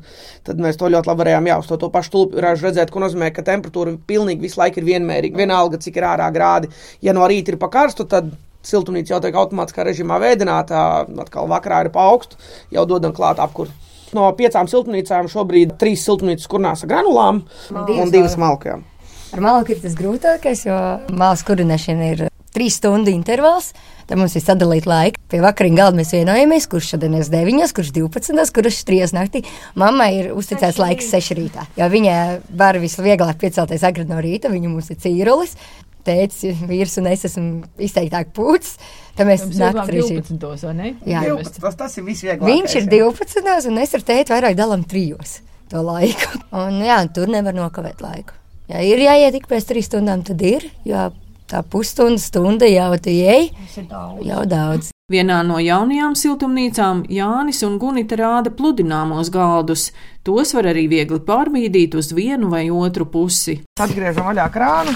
tad 0.48 0.62
mēs 0.64 0.80
to 0.80 0.92
ļoti 0.92 1.12
labi 1.12 1.26
varējām 1.26 1.52
jau 1.52 1.60
uz 1.64 1.72
to, 1.72 1.80
to 1.82 1.92
pašu 1.94 2.16
tulpražu 2.16 2.70
redzēt, 2.70 2.94
ko 2.94 3.04
nozīmē, 3.04 3.34
ka 3.36 3.46
temperatūra 3.48 3.98
pilnīgi 4.08 4.48
visu 4.48 4.62
laiku 4.62 4.80
ir 4.82 4.88
vienmērīga. 4.94 5.44
Vienalga, 5.44 5.82
cik 5.82 6.00
ir 6.00 6.08
ārā 6.14 6.32
grādi. 6.34 6.72
Ja 7.04 7.16
no 7.18 7.28
rīta 7.28 7.54
ir 7.54 7.60
pa 7.60 7.72
karstu, 7.74 8.08
tad 8.08 8.32
siltumnīca 8.66 9.16
jau 9.16 9.22
tiek 9.24 9.38
automātiskā 9.42 9.86
režīmā 9.88 10.20
veidināta, 10.22 11.06
atkal 11.24 11.50
vakarā 11.52 11.86
ir 11.86 11.92
pa 11.94 12.08
augstu, 12.12 12.40
jau 12.74 12.86
dodam 12.90 13.16
klāt 13.16 13.42
apkuru. 13.44 13.74
No 14.16 14.28
piecām 14.36 14.68
siltumnīcām 14.68 15.30
šobrīd 15.32 15.78
trīs 15.80 16.04
siltumnīcas 16.08 16.50
kurnās 16.52 16.84
ar 16.84 16.92
granulām 16.92 17.46
divas 17.70 18.04
un 18.04 18.12
divas 18.12 18.36
malkām. 18.40 18.84
Ar 19.32 19.40
malku 19.40 19.72
ir 19.72 19.80
tas 19.80 19.96
grūtākais, 19.96 20.66
jo 20.68 20.78
mākslas 21.08 21.48
kurināšana 21.48 22.10
ir 22.12 22.28
trīs 22.52 22.76
stundu 22.82 23.14
intervāls. 23.14 23.72
Tad 24.10 24.20
mums 24.20 24.34
ir 24.36 24.44
sadalīta 24.44 24.90
laika. 24.92 25.22
Pie 25.32 25.40
vakariņu 25.40 25.78
galda 25.78 26.00
mēs 26.02 26.12
vienojamies, 26.12 26.68
kurš 26.68 26.90
šodien 26.96 27.16
ir 27.16 27.30
9, 27.32 27.72
kurš 27.78 27.94
12, 27.96 28.52
kurš 28.58 28.82
3 28.90 29.16
naktī. 29.16 29.46
Mammai 29.80 30.10
ir 30.18 30.34
uzticēts 30.36 30.82
laiks 30.82 31.08
6 31.14 31.38
rītā. 31.38 31.64
Jo 31.80 31.88
viņai 31.94 32.18
var 32.60 32.80
visvieglāk 32.82 33.40
piecelties 33.40 33.88
agri 33.88 34.04
no 34.10 34.20
rīta, 34.20 34.52
viņa 34.52 34.74
mums 34.74 34.92
ir 34.92 35.00
cīrulis 35.00 35.56
tēvs, 36.06 36.42
vīrs 36.70 36.98
un 37.02 37.12
es 37.12 37.28
esmu 37.30 37.62
izteiktāk 37.82 38.34
pūcis. 38.36 38.78
Tad 39.18 39.28
mēs 39.28 39.44
naktas 39.60 39.92
režīmā. 39.92 40.92
Jā, 41.06 41.24
12, 41.28 41.62
tas, 41.62 41.78
tas 41.80 41.98
ir 42.00 42.06
visvieglāk. 42.08 42.48
Viņš 42.48 42.76
ir 42.80 42.92
12, 42.92 43.72
un 43.72 43.82
es 43.84 43.96
ar 43.98 44.06
tēti 44.08 44.34
vairāk 44.34 44.56
dalām 44.60 44.86
trijos 44.88 45.42
to 45.72 45.82
laiku. 45.86 46.44
Un 46.64 46.82
jā, 46.84 47.02
tur 47.16 47.32
nevar 47.32 47.56
nokavēt 47.56 48.04
laiku. 48.04 48.38
Ja 48.72 48.84
ir 48.86 49.02
jāiet 49.04 49.36
tik 49.36 49.50
pēc 49.52 49.68
trīs 49.68 49.90
stundām, 49.90 50.24
tad 50.28 50.42
ir. 50.46 50.68
Jo 50.88 51.10
tā 51.52 51.64
pusstunda, 51.68 52.22
stunda 52.22 52.68
jau 52.70 52.94
tu 53.04 53.12
ej. 53.12 53.50
Jau 53.76 54.44
daudz. 54.48 54.92
Vienā 55.12 55.42
no 55.44 55.58
jaunajām 55.60 56.14
siltumnīcām 56.16 57.02
Jānis 57.12 57.60
un 57.68 57.76
Gunita 57.82 58.16
rāda 58.16 58.54
pludināmos 58.56 59.32
galdus. 59.34 59.90
Tos 60.24 60.56
var 60.56 60.72
arī 60.72 60.86
viegli 60.92 61.20
pārbīdīt 61.28 62.00
uz 62.00 62.14
vienu 62.16 62.54
vai 62.54 62.70
otru 62.72 63.10
pusi. 63.12 63.60
Atgriežam 63.76 64.32
vaļā 64.32 64.48
krānu. 64.54 64.96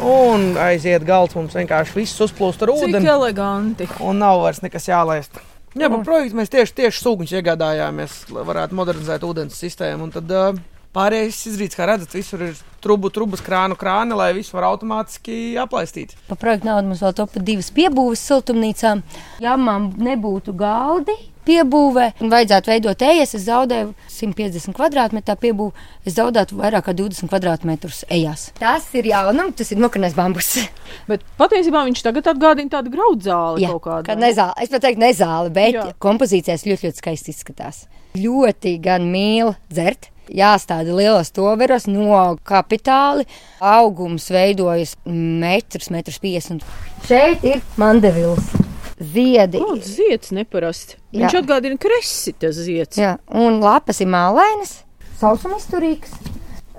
Un 0.00 0.54
aiziet 0.60 1.04
galds, 1.04 1.36
mums 1.36 1.54
vienkārši 1.58 1.96
viss 1.98 2.22
uzplūst 2.24 2.62
ar 2.64 2.72
ūdeni. 2.72 3.02
Cik 3.02 3.12
eleganti. 3.14 3.88
Un 4.00 4.20
nav 4.22 4.40
vairs 4.44 4.62
nekas 4.64 4.88
jālaist. 4.88 5.40
Jā, 5.78 5.86
bet 5.86 6.02
projekts 6.06 6.34
mēs 6.34 6.50
tieši, 6.50 6.74
tieši 6.80 7.02
sūkņus 7.04 7.36
iegādājāmies, 7.38 8.14
lai 8.34 8.44
varētu 8.48 8.78
modernizēt 8.78 9.26
ūdens 9.26 9.58
sistēmu. 9.60 10.08
Un 10.08 10.14
tad 10.16 10.32
uh, 10.34 10.58
pārējais 10.96 11.38
izrīts, 11.52 11.78
kā 11.78 11.86
redzat, 11.86 12.16
visur 12.18 12.42
ir 12.48 12.58
trubu, 12.82 13.12
trubas, 13.14 13.42
krānu, 13.44 13.76
krāni, 13.78 14.16
lai 14.18 14.32
viss 14.34 14.54
var 14.54 14.66
automātiski 14.72 15.54
aplaistīt. 15.62 16.16
Pa 16.26 16.38
projektu 16.40 16.66
naudu 16.66 16.90
mums 16.90 17.04
vēl 17.04 17.14
topa 17.20 17.42
divas 17.44 17.70
piebūves 17.76 18.24
siltumnīcām. 18.32 19.04
Ja 19.44 19.54
man 19.60 19.92
nebūtu 20.00 20.56
galdi, 20.58 21.14
piebūvē. 21.46 22.06
Vajadzētu 22.20 22.72
veidot 22.72 23.04
ejas, 23.06 23.34
es 23.38 23.46
zaudēju 23.46 23.92
150 24.12 24.76
kvadrātmetru 24.76 25.36
piebūvi, 25.40 25.86
es 26.08 26.16
zaudētu 26.18 26.58
vairāk 26.60 26.88
kā 26.88 26.94
20 26.96 27.30
kvadrātmetrus 27.32 28.04
ejās. 28.12 28.50
Tas 28.60 28.86
ir 28.98 29.10
jaunums, 29.10 29.56
tas 29.60 29.72
ir 29.72 29.80
nokanais 29.82 30.16
bambus. 30.18 30.52
Bet 31.10 31.24
patiesībā 31.40 31.84
viņš 31.88 32.04
tagad 32.06 32.30
atgādina 32.34 32.76
tādu 32.76 32.92
graudzāli 32.94 33.64
Jā, 33.64 33.72
kaut 33.74 33.86
kādu. 33.88 34.08
Kā 34.10 34.18
nezāli, 34.18 34.56
es 34.64 34.72
pat 34.72 34.86
teiktu 34.86 35.04
nezāli, 35.04 35.52
bet 35.54 35.76
Jā. 35.76 35.84
kompozīcijās 36.02 36.66
ļoti, 36.66 36.88
ļoti 36.88 37.02
skaisti 37.02 37.34
izskatās. 37.34 37.84
Ļoti 38.18 38.76
gan 38.82 39.06
mīl 39.10 39.54
dzert. 39.70 40.10
Jāstāda 40.30 40.94
lielos 40.94 41.32
toveros 41.34 41.88
no 41.90 42.36
kapitāli. 42.46 43.26
Augums 43.58 44.28
veidojas 44.30 44.94
metrus, 45.06 45.90
metrus 45.90 46.20
50. 46.22 46.66
Šeit 47.08 47.46
ir 47.46 47.64
mandevils 47.80 48.52
ziedi. 49.00 49.60
Kāds 49.62 49.94
zieds 49.96 50.34
neparasti. 50.36 50.98
Viņš 51.16 51.38
atgādina 51.40 51.80
kresi, 51.80 52.34
tas 52.38 52.58
zieds. 52.60 53.00
Jā, 53.00 53.16
un 53.32 53.58
lapas 53.64 54.02
ir 54.02 54.10
mālainas, 54.12 54.80
sausumizturīgs. 55.20 56.14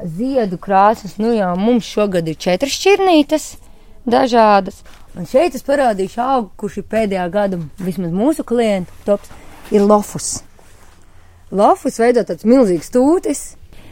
Ziedu 0.01 0.57
krāsas, 0.57 1.17
nu 1.21 1.33
jau 1.35 1.51
mums 1.59 1.85
šogad 1.85 2.25
ir 2.29 2.37
četras 2.41 2.73
šķirnītes, 2.73 3.51
dažādas. 4.09 4.79
Un 5.13 5.27
šeit 5.29 5.57
es 5.57 5.65
parādīšu 5.67 6.21
augu, 6.23 6.49
kurš 6.57 6.79
ir 6.81 6.87
pēdējā 6.89 7.27
gada, 7.33 7.59
vismaz 7.77 8.13
mūsu 8.15 8.45
klientu 8.47 8.95
tops, 9.05 9.29
ir 9.69 9.83
lofus. 9.85 10.39
Lofus 11.51 11.99
veido 11.99 12.23
tāds 12.25 12.47
milzīgs 12.47 12.89
tūtis, 12.93 13.41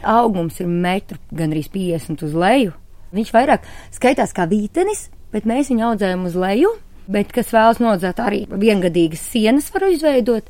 augums 0.00 0.58
ir 0.62 0.70
metru, 0.70 1.20
gandrīz 1.36 1.68
50 1.70 2.24
uz 2.24 2.34
leju. 2.34 2.72
Viņš 3.14 3.32
vairāk 3.34 3.66
skaitās 3.92 4.32
kā 4.34 4.46
vītenis, 4.50 5.08
bet 5.34 5.46
mēs 5.46 5.70
viņu 5.70 5.90
audzējam 5.90 6.24
uz 6.30 6.38
leju, 6.40 6.72
bet 7.10 7.34
kas 7.34 7.50
vēlas 7.54 7.80
nodzēt 7.82 8.22
arī 8.22 8.44
viengadīgas 8.50 9.24
sienas, 9.32 9.70
var 9.74 9.88
izveidot 9.90 10.48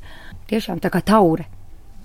tiešām 0.50 0.83
tā 0.83 0.93
kā 0.93 1.02
taure. 1.05 1.49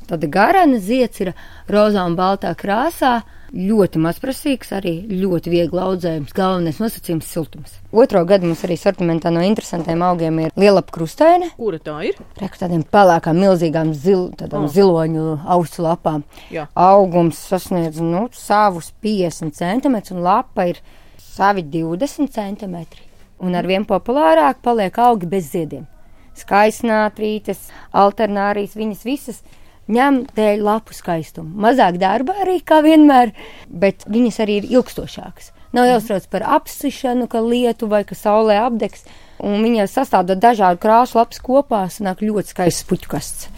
Tad 0.05 0.21
garana 0.29 0.77
zieds 0.77 1.23
ir 1.23 1.31
rozā 1.71 2.03
un 2.05 2.13
baltā 2.17 2.51
krāsā, 2.57 3.23
ļoti 3.55 4.01
mazprasīgs, 4.03 4.69
arī 4.77 4.93
ļoti 5.09 5.49
viegli 5.49 5.81
audzējams. 5.81 6.33
Galvenais 6.35 6.77
nosacījums- 6.81 7.29
siltums. 7.33 7.71
Otro 7.91 8.21
gadu 8.25 8.45
mums 8.45 8.61
arī 8.67 8.77
sortimentā 8.77 9.31
no 9.33 9.41
interesantiem 9.41 10.03
augiem 10.05 10.39
ir 10.43 10.51
liela 10.55 10.83
krustēne. 10.83 11.49
Kura 11.57 11.79
tā 11.79 11.97
ir? 12.09 12.19
Reku 12.37 12.61
tādiem 12.61 12.83
pelēkām, 12.83 13.41
milzīgām 13.45 13.93
zil, 13.93 14.29
oh. 14.51 14.67
ziloņu 14.67 15.41
ausu 15.45 15.81
lapām. 15.81 16.23
Jā. 16.51 16.67
Augums 16.75 17.37
sasniedz 17.37 17.99
nu, 17.99 18.29
savus 18.31 18.91
50 19.01 19.53
cm 19.55 20.15
un 20.15 20.21
lapa 20.21 20.69
ir 20.69 20.77
savi 21.17 21.63
20 21.63 22.29
cm 22.29 23.04
un 23.39 23.55
ar 23.55 23.67
vien 23.67 23.85
populārāk 23.87 24.61
paliek 24.63 24.97
augi 25.01 25.29
bez 25.29 25.51
ziediem. 25.51 25.85
Skaisnātrītes, 26.35 27.69
alternārijas, 27.95 28.75
viņas 28.75 29.05
visas 29.07 29.43
ņem 29.91 30.23
dēļ 30.35 30.63
lapu 30.65 30.95
skaistumu. 30.95 31.53
Mazāk 31.65 31.99
darba 32.01 32.35
arī 32.43 32.59
kā 32.65 32.81
vienmēr, 32.85 33.31
bet 33.69 34.07
viņas 34.09 34.41
arī 34.43 34.59
ir 34.61 34.71
ilgstošākas. 34.77 35.51
Nav 35.75 35.89
jāuztrauc 35.89 36.27
par 36.31 36.45
apsišanu, 36.57 37.27
ka 37.27 37.41
lietu 37.43 37.89
vai 37.91 38.03
ka 38.07 38.15
saulē 38.15 38.61
apdegs, 38.63 39.03
un 39.43 39.59
viņas 39.63 39.95
sastāv 39.97 40.29
dažādu 40.31 40.79
krāsu 40.81 41.19
lapas 41.19 41.41
kopā, 41.43 41.81
sanāk 41.91 42.23
ļoti 42.23 42.53
skaists 42.55 42.87
puķkasts. 42.87 43.49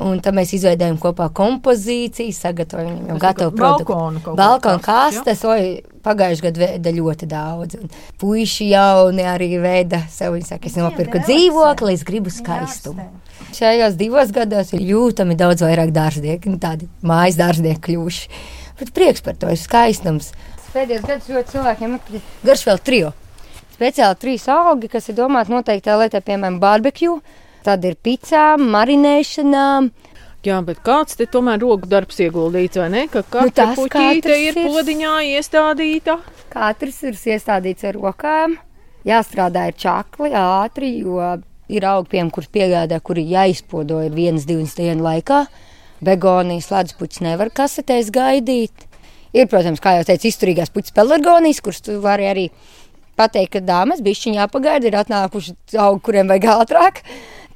Un 0.00 0.20
tad 0.24 0.32
mēs 0.32 0.54
izveidojam 0.56 0.96
kopā 1.00 1.26
kompozīciju, 1.36 2.32
sagatavojam 2.32 3.10
jau 3.10 3.16
gatavu 3.20 3.52
produktu. 3.52 3.92
Balkonu, 3.92 4.36
Balkonu 4.38 4.80
kastes, 4.84 5.42
oi, 5.44 5.82
pagājušajā 6.06 6.46
gadā 6.46 6.62
veida 6.62 6.92
ļoti 6.96 7.28
daudz. 7.28 7.76
Un 7.76 7.90
puiši 8.22 8.70
jauni 8.70 9.26
arī 9.28 9.50
veida 9.60 10.00
sev, 10.08 10.38
viņi 10.38 10.48
saka, 10.48 10.70
es 10.70 10.78
nopirku 10.80 11.20
dzīvokli, 11.26 11.92
es 11.98 12.04
gribu 12.08 12.32
skaistumu. 12.32 13.10
Šajos 13.56 13.98
divos 14.00 14.32
gados 14.32 14.72
ir 14.72 14.86
jūtami 14.88 15.36
daudz 15.36 15.66
vairāk 15.66 15.92
dārznieki, 15.92 16.54
nu, 16.54 16.60
tādi 16.62 16.88
mājas 17.04 17.36
dārznieki 17.40 17.82
kļuvuši. 17.90 18.40
Bet 18.80 18.94
prieks 18.96 19.24
par 19.26 19.36
to 19.36 19.52
ir 19.52 19.60
skaistums. 19.60 20.30
Pēdējos 20.72 21.04
gados 21.04 21.28
ļoti 21.34 21.56
cilvēkiem 21.58 21.98
ir 21.98 22.24
garš 22.46 22.64
vēl 22.70 22.82
trio. 22.88 23.12
Speciāli 23.76 24.20
trīs 24.22 24.48
augi, 24.48 24.88
kas 24.92 25.12
ir 25.12 25.20
domāti 25.20 25.52
noteikti 25.52 25.92
lietai, 25.92 26.24
piemēram, 26.24 26.60
barbekju 26.62 27.18
Tad 27.66 27.84
ir 27.84 27.98
picām, 28.00 28.64
marinēšanām. 28.72 29.90
Jā, 30.46 30.56
bet 30.64 30.78
kāds 30.80 31.18
te 31.20 31.26
tomēr 31.28 31.60
roku 31.60 31.88
darbs 31.90 32.16
ieguldīts, 32.24 32.80
vai 32.80 32.88
ne? 32.94 33.04
Ka 33.12 33.20
nu, 33.44 33.52
tas, 33.52 33.74
puķīte 33.76 34.32
ir, 34.32 34.56
ir 34.56 34.70
podiņā 34.72 35.18
iestādīta. 35.34 36.16
Katrs 36.52 37.02
ir 37.10 37.18
iestādīts 37.34 37.84
ar 37.84 37.98
rokām. 38.00 38.56
Jāstrādā 39.04 39.66
ir 39.68 39.76
čakli, 39.80 40.32
ātri, 40.36 40.94
jo 41.04 41.20
ir 41.70 41.86
augiem, 41.88 42.30
kurus 42.32 42.48
piegādā, 42.52 42.98
kuri 43.04 43.26
jāizpodo 43.28 44.00
ir 44.04 44.16
vienas, 44.16 44.46
divas 44.48 44.74
dienas 44.78 45.04
laikā. 45.04 45.44
Begonijas 46.04 46.70
ledus 46.72 46.96
puķis 46.96 47.22
nevar 47.24 47.52
kasetēs 47.52 48.08
gaidīt. 48.14 48.86
Ir, 49.36 49.46
protams, 49.46 49.82
kā 49.82 49.98
jau 49.98 50.06
teicu, 50.08 50.30
izturīgās 50.30 50.72
puķis 50.74 50.96
pelargonijas, 50.96 51.60
kurus 51.62 51.84
tu 51.84 51.98
vari 52.02 52.26
arī 52.26 52.46
pateikt, 53.20 53.58
ka 53.58 53.62
dāmas 53.62 54.00
bišķiņā 54.02 54.48
pagaidi 54.50 54.90
ir 54.90 54.96
atnākuši 55.02 55.54
augi, 55.76 56.02
kuriem 56.08 56.32
vajag 56.32 56.48
ātrāk. 56.56 57.04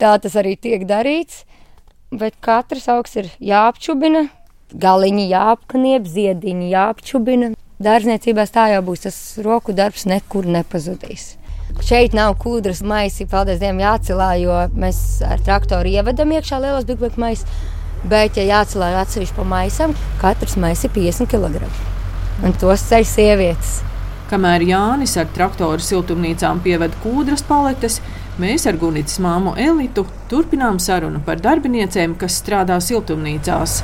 Tā 0.00 0.16
tas 0.18 0.34
arī 0.40 0.56
tiek 0.58 0.86
darīts. 0.88 1.44
Bet 2.14 2.36
katrs 2.44 2.86
augs 2.92 3.16
ir 3.18 3.30
jāapčubina, 3.42 4.28
galiņi 4.70 5.24
jāapkniep, 5.32 6.04
ziediņi 6.06 6.68
jāapčubina. 6.70 7.54
Dārzniecībā 7.82 8.44
tā 8.54 8.68
jau 8.70 8.84
būs 8.86 9.02
tas 9.06 9.16
roku 9.42 9.74
darbs, 9.74 10.06
nekur 10.06 10.46
nepazudīs. 10.46 11.34
Šeit 11.82 12.14
nav 12.14 12.36
kūdras 12.38 12.84
maisi, 12.86 13.26
paldies 13.26 13.58
Dievam, 13.58 13.80
jācelā, 13.82 14.28
jo 14.38 14.58
mēs 14.78 14.98
ar 15.26 15.42
traktoru 15.42 15.90
ievedam 15.90 16.30
iekšā 16.36 16.60
lielos 16.62 16.86
bigbēku 16.86 17.18
maisus. 17.18 17.64
Bet, 18.04 18.36
ja 18.38 18.44
jācelā 18.60 18.92
atsevišķi 19.00 19.34
pa 19.34 19.46
maisam, 19.48 19.94
katrs 20.20 20.58
mais 20.60 20.84
ir 20.84 20.92
50 20.94 21.30
kg. 21.32 21.64
Un 22.44 22.54
tos 22.60 22.84
ceļ 22.90 23.06
sievietes. 23.08 23.78
Kamēr 24.30 24.64
Jānis 24.68 25.16
ar 25.20 25.26
traktoru 25.34 25.82
siltumnīcām 25.82 26.60
pieved 26.64 26.94
kūdras 27.02 27.42
paletes, 27.48 27.98
Mēs 28.34 28.64
ar 28.66 28.74
Gunītas 28.74 29.20
māmu 29.22 29.52
Elitu 29.62 30.02
turpinām 30.26 30.80
sarunu 30.82 31.20
par 31.22 31.38
darbiniecēm, 31.38 32.16
kas 32.18 32.40
strādā 32.40 32.80
siltumnīcās. 32.82 33.76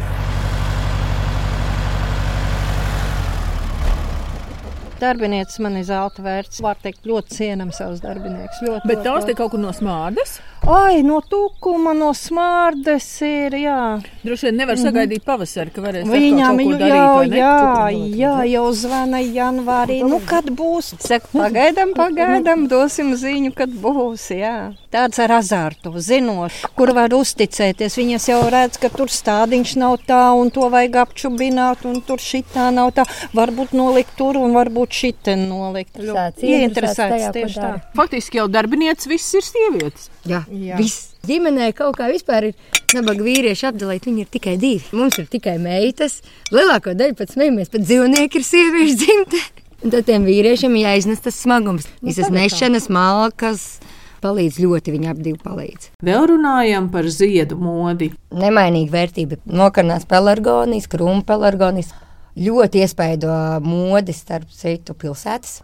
Darbinieces 5.01 5.59
man 5.65 5.79
ir 5.81 5.87
zelta 5.89 6.23
vērts. 6.25 6.61
Var 6.65 6.81
teikt, 6.85 7.03
ļoti 7.09 7.37
cienam 7.41 7.73
savus 7.77 8.03
darbiniekus. 8.05 8.63
Ļoti, 8.67 8.87
Bet 8.87 9.01
ļoti, 9.01 9.07
tās 9.09 9.27
ļoti. 9.27 9.37
kaut 9.41 9.55
kur 9.55 9.63
no 9.63 9.73
smārdas. 9.77 10.39
Ai, 10.69 11.01
no 11.07 11.23
tukuma, 11.25 11.95
no 11.97 12.11
smārdes 12.13 13.07
ir, 13.25 13.55
jā. 13.63 13.77
Droši 14.21 14.51
vien 14.51 14.59
nevar 14.61 14.77
sagaidīt 14.77 15.25
pavasari, 15.25 15.73
ka 15.73 15.81
varēs 15.81 16.05
ko 16.69 16.75
jau, 16.77 16.83
darīt. 16.83 17.31
ne? 17.31 17.39
jā, 17.41 17.55
jā, 18.21 18.33
jau 18.51 18.65
zvana 18.77 19.23
janvārī. 19.25 19.97
Nu, 20.05 20.19
kad 20.29 20.51
būs? 20.53 20.93
Saka, 21.01 21.31
pagaidām, 21.41 21.95
pagaidām, 21.97 22.67
dosim 22.69 23.15
ziņu, 23.17 23.55
kad 23.57 23.73
būs. 23.73 24.27
Jā. 24.37 24.55
Tāds 24.93 25.21
ar 25.23 25.33
azartu, 25.39 25.95
zinošs, 25.97 26.67
kur 26.77 26.93
var 26.97 27.15
uzticēties. 27.17 27.97
Viņas 27.97 28.29
jau 28.29 28.41
redz, 28.53 28.77
ka 28.83 28.91
tur 28.93 29.09
stādiņš 29.09 29.75
nav 29.81 29.97
tā, 30.05 30.21
un 30.37 30.53
to 30.53 30.69
vajag 30.73 31.01
apčubināt, 31.07 31.87
un 31.89 32.03
tur 32.05 32.21
šitā 32.21 32.69
nav 32.75 32.93
tā. 32.99 33.07
Varbūt 33.33 33.73
nolikt 33.79 34.13
tur, 34.19 34.37
un 34.37 34.53
varbūt 34.59 34.90
šitien 34.95 35.47
nolikt. 35.51 35.97
Tāds 35.99 36.43
Ieinteresēts 36.47 37.31
tieši 37.37 37.59
tā. 37.61 37.71
Faktiski 37.97 38.41
jau 38.41 38.47
darbinieces 38.51 39.09
viss 39.11 39.37
ir 39.39 39.47
sievietes. 39.47 40.11
Jā, 40.29 40.43
Jā. 40.49 40.79
viss. 40.81 41.09
Ģimenē 41.29 41.71
kaut 41.77 41.99
kā 41.99 42.09
vispār 42.09 42.51
ir 42.51 42.77
nabaga 42.97 43.25
vīrieši 43.27 43.69
apdalīti. 43.71 44.09
Viņi 44.11 44.25
ir 44.25 44.31
tikai 44.33 44.57
divi. 44.61 44.83
Mums 44.97 45.21
ir 45.21 45.29
tikai 45.31 45.59
meitas. 45.61 46.21
Lielāko 46.55 46.97
daļu 46.97 47.19
pēc 47.19 47.37
smējamies, 47.37 47.73
pat 47.73 47.85
dzīvnieki 47.85 48.41
ir 48.41 48.47
sieviešu 48.47 48.99
dzimte. 49.03 49.43
Un 49.81 49.93
tad 49.95 50.09
tiem 50.09 50.27
vīriešiem 50.29 50.75
jāiznes 50.81 51.23
tas 51.25 51.39
smagums. 51.41 51.87
Visas 52.05 52.29
nešanas, 52.33 52.91
malkas 52.93 53.79
palīdz 54.21 54.61
ļoti. 54.61 54.95
Viņi 54.97 55.11
ap 55.13 55.21
divi 55.25 55.41
palīdz. 55.41 55.91
Vēl 56.05 56.27
runājam 56.35 56.91
par 56.93 57.09
ziedu 57.13 57.57
modi. 57.61 58.11
Nemainīga 58.37 58.93
vērtība. 58.95 59.41
Nokarnās 59.49 60.07
pelargonijas, 60.11 60.89
krūmu 60.93 61.25
pelargonijas. 61.29 61.95
Ļoti 62.39 62.85
iespaido 62.85 63.33
modi 63.65 64.15
starp 64.15 64.53
citu 64.55 64.95
pilsētas. 64.95 65.61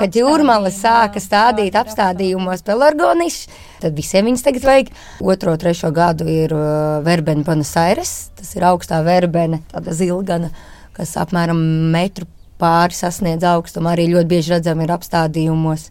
Kad 0.00 0.14
jūrmāla 0.14 0.70
sāka 0.70 1.18
stādīt 1.20 1.74
apstādījumos 1.76 2.62
pelargonijas, 2.64 3.42
tad 3.82 3.96
visiem 3.98 4.28
viņas 4.28 4.44
tagad 4.46 4.66
vajag. 4.68 4.92
Otro, 5.26 5.56
trešo 5.58 5.90
gadu 5.92 6.28
ir 6.30 6.54
uh, 6.54 7.00
verbena 7.04 7.42
Buenos 7.44 7.72
Aires. 7.80 8.12
Tas 8.38 8.52
ir 8.54 8.64
augstā 8.68 9.00
verbena, 9.04 9.58
tāda 9.72 9.96
zilgana, 9.96 10.52
kas 10.96 11.16
apmēram 11.20 11.58
metru 11.90 12.28
pāri 12.60 12.94
sasniedz 12.94 13.44
augstumu. 13.50 13.90
Arī 13.90 14.06
ļoti 14.12 14.30
bieži 14.30 14.54
redzam 14.54 14.80
ir 14.84 14.94
apstādījumos. 14.94 15.88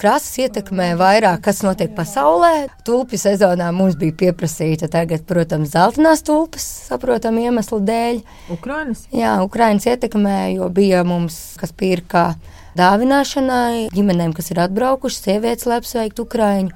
Krāsas 0.00 0.38
ietekmē 0.40 0.94
vairāk, 0.96 1.42
kas 1.44 1.58
notiek 1.60 1.90
pasaulē. 1.92 2.70
Tulpju 2.88 3.18
sezonā 3.20 3.66
mums 3.76 3.98
bija 4.00 4.14
pieprasīta 4.22 4.86
tagad, 4.88 5.26
protams, 5.28 5.74
zeltainās 5.74 6.22
tulpes, 6.24 6.64
saprotam, 6.86 7.36
iemeslu 7.36 7.82
dēļ. 7.84 8.22
Ukrainas. 8.54 9.02
Jā, 9.12 9.34
Ukraiņas 9.44 9.90
ietekmē, 9.92 10.38
jo 10.54 10.70
bija 10.72 11.02
mums, 11.04 11.36
kas 11.60 11.74
pirka 11.76 12.22
dāvināšanai, 12.80 13.90
ģimenēm, 13.92 14.32
kas 14.38 14.48
ir 14.54 14.62
atbraukušas, 14.64 15.20
sievietes 15.26 15.68
lepsveikt 15.68 16.22
Ukraiņu. 16.24 16.72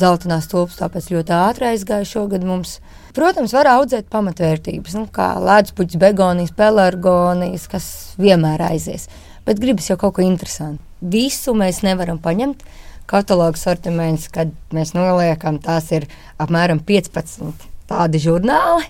Zeltainās 0.00 0.48
tulpes 0.48 0.78
tāpēc 0.80 1.10
ļoti 1.12 1.34
ātri 1.36 1.68
aizgāja 1.74 2.08
šogad 2.08 2.46
mums. 2.48 2.78
Protams, 3.12 3.52
var 3.52 3.68
audzēt 3.74 4.08
pamatvērtības, 4.14 4.96
nu, 4.96 5.10
kā 5.12 5.34
leduspuķis, 5.44 6.00
begonijas, 6.00 6.56
pelargonijas, 6.56 7.68
kas 7.68 7.90
vienmēr 8.16 8.64
aizies. 8.70 9.10
Bet 9.44 9.60
gribas 9.60 9.92
jau 9.92 9.98
kaut 10.00 10.16
ko 10.16 10.24
interesantu. 10.24 10.80
Visu 11.02 11.54
mēs 11.58 11.82
nevaram 11.82 12.20
paņemt. 12.22 12.62
Katalogu 13.10 13.58
sortiments, 13.58 14.28
kad 14.32 14.52
mēs 14.72 14.94
noliekam, 14.94 15.58
tās 15.60 15.90
ir 15.92 16.06
apmēram 16.40 16.80
15 16.86 17.66
tādi 17.90 18.22
žurnāli. 18.22 18.86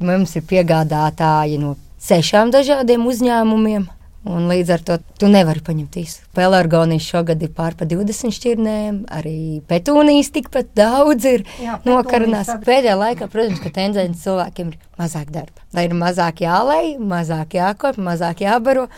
Mums 0.00 0.36
ir 0.38 0.46
piegādātāji 0.48 1.58
no 1.60 1.74
sešām 2.00 2.52
dažādiem 2.54 3.02
uzņēmumiem. 3.10 3.88
Un 4.28 4.50
līdz 4.50 4.70
ar 4.74 4.82
to 4.84 4.96
tu 5.16 5.30
nevari 5.32 5.62
paņemt 5.64 5.94
visu. 5.96 6.26
Pelargonijas 6.36 7.06
šogad 7.08 7.40
ir 7.40 7.54
pār 7.56 7.72
pa 7.78 7.86
20 7.88 8.34
šķirnēm, 8.36 8.98
arī 9.16 9.62
petūnijas 9.68 10.28
tikpat 10.34 10.74
daudz 10.76 11.24
ir 11.24 11.46
petūnijas 11.86 12.50
Pēdējā 12.66 12.98
laikā, 13.00 13.30
protams, 13.32 13.62
ka 13.64 13.72
tendence 13.72 14.20
cilvēkiem 14.20 14.74
ir 14.74 14.76
mazāk 15.00 15.32
darba. 15.32 15.64
Lai 15.72 15.86
ir 15.88 15.96
mazāk 15.96 16.44
jālai, 16.44 16.98
mazāk 17.00 17.56
jākop, 17.56 17.96
mazāk 17.96 18.44
jābaro, 18.44 18.90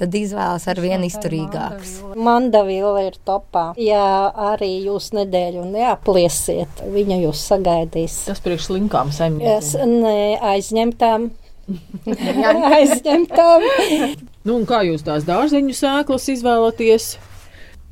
tad 0.00 0.14
izvēlas 0.16 0.66
ar 0.70 0.80
vien 0.82 1.04
izturīgākas. 1.06 1.98
Mandavila 2.16 3.04
ir 3.06 3.18
topā. 3.26 3.70
Ja 3.80 4.30
arī 4.50 4.72
jūs 4.86 5.12
nedēļu 5.16 5.66
neapliesiet, 5.70 6.82
viņa 6.94 7.20
jūs 7.26 7.44
sagaidīs. 7.52 8.24
Tas 8.30 8.42
priekš 8.44 8.70
slinkām 8.70 9.12
saimniecībām. 9.14 9.94
neaizņemtām. 10.06 11.30
aizņemtām. 12.76 13.66
Nu, 14.44 14.56
un 14.56 14.66
kā 14.68 14.82
jūs 14.88 15.04
tās 15.06 15.26
dārzeņu 15.28 15.76
sēklas 15.76 16.28
izvēlaties? 16.32 17.12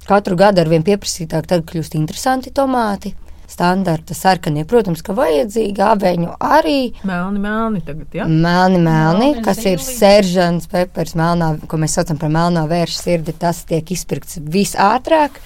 Katru 0.09 0.39
gadu 0.41 0.63
ar 0.63 0.71
vien 0.73 0.85
pieprasītāk 0.87 1.49
tagad 1.51 1.67
kļūst 1.69 1.99
interesanti 1.99 2.53
tomāti. 2.55 3.13
Standarta 3.59 4.15
sarkanie, 4.15 4.63
protams, 4.71 5.01
ka 5.03 5.17
vajadzīgi, 5.19 5.83
aveņu 5.83 6.37
arī. 6.39 6.93
Melni, 7.09 7.41
melni 7.43 7.81
tagad, 7.83 8.13
ja? 8.15 8.29
Melni, 8.31 8.79
melni, 8.79 9.33
kas 9.43 9.65
ir 9.67 9.83
seržants, 9.83 10.69
pepers, 10.71 11.17
melnā, 11.19 11.49
ko 11.67 11.81
mēs 11.83 11.97
saucam 11.99 12.21
par 12.21 12.31
melnā 12.31 12.63
vērša 12.71 13.01
sirdi, 13.01 13.35
tas 13.35 13.65
tiek 13.67 13.91
izpirkts 13.91 14.39
visātrāk. 14.47 15.41